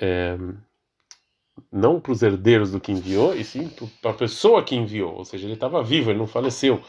é, 0.00 0.38
não 1.70 2.00
para 2.00 2.12
os 2.12 2.22
herdeiros 2.22 2.72
do 2.72 2.80
que 2.80 2.92
enviou, 2.92 3.34
e 3.34 3.44
sim 3.44 3.70
para 4.00 4.12
a 4.12 4.14
pessoa 4.14 4.62
que 4.62 4.74
enviou, 4.74 5.14
ou 5.16 5.24
seja, 5.24 5.46
ele 5.46 5.54
estava 5.54 5.82
vivo, 5.82 6.10
ele 6.10 6.18
não 6.18 6.26
faleceu. 6.26 6.82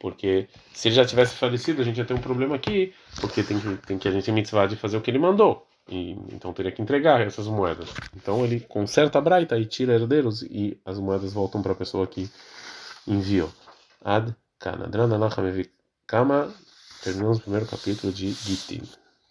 Porque 0.00 0.48
se 0.72 0.88
ele 0.88 0.94
já 0.94 1.04
tivesse 1.04 1.36
falecido, 1.36 1.82
a 1.82 1.84
gente 1.84 1.98
ia 1.98 2.04
ter 2.06 2.14
um 2.14 2.20
problema 2.20 2.56
aqui, 2.56 2.94
porque 3.20 3.42
tem 3.42 3.60
que, 3.60 3.76
tem 3.86 3.98
que 3.98 4.08
a 4.08 4.10
gente 4.10 4.24
tem 4.24 4.34
mitzvah 4.34 4.66
de 4.66 4.74
fazer 4.74 4.96
o 4.96 5.00
que 5.02 5.10
ele 5.10 5.18
mandou. 5.18 5.68
E, 5.88 6.12
então 6.32 6.52
teria 6.54 6.72
que 6.72 6.80
entregar 6.80 7.20
essas 7.20 7.46
moedas. 7.46 7.88
Então 8.16 8.42
ele 8.42 8.60
conserta 8.60 9.18
a 9.18 9.20
braita 9.20 9.58
e 9.58 9.66
tira 9.66 9.94
herdeiros 9.94 10.42
e 10.42 10.80
as 10.86 10.98
moedas 10.98 11.34
voltam 11.34 11.62
para 11.62 11.72
a 11.72 11.76
pessoa 11.76 12.06
que 12.06 12.30
enviou. 13.06 13.52
Ad 14.02 14.34
Kanadrana 14.58 15.18
Kama. 16.06 16.52
Terminamos 17.04 17.38
o 17.38 17.42
primeiro 17.42 17.66
capítulo 17.66 18.12
de 18.12 18.30
Gitin. 18.30 18.82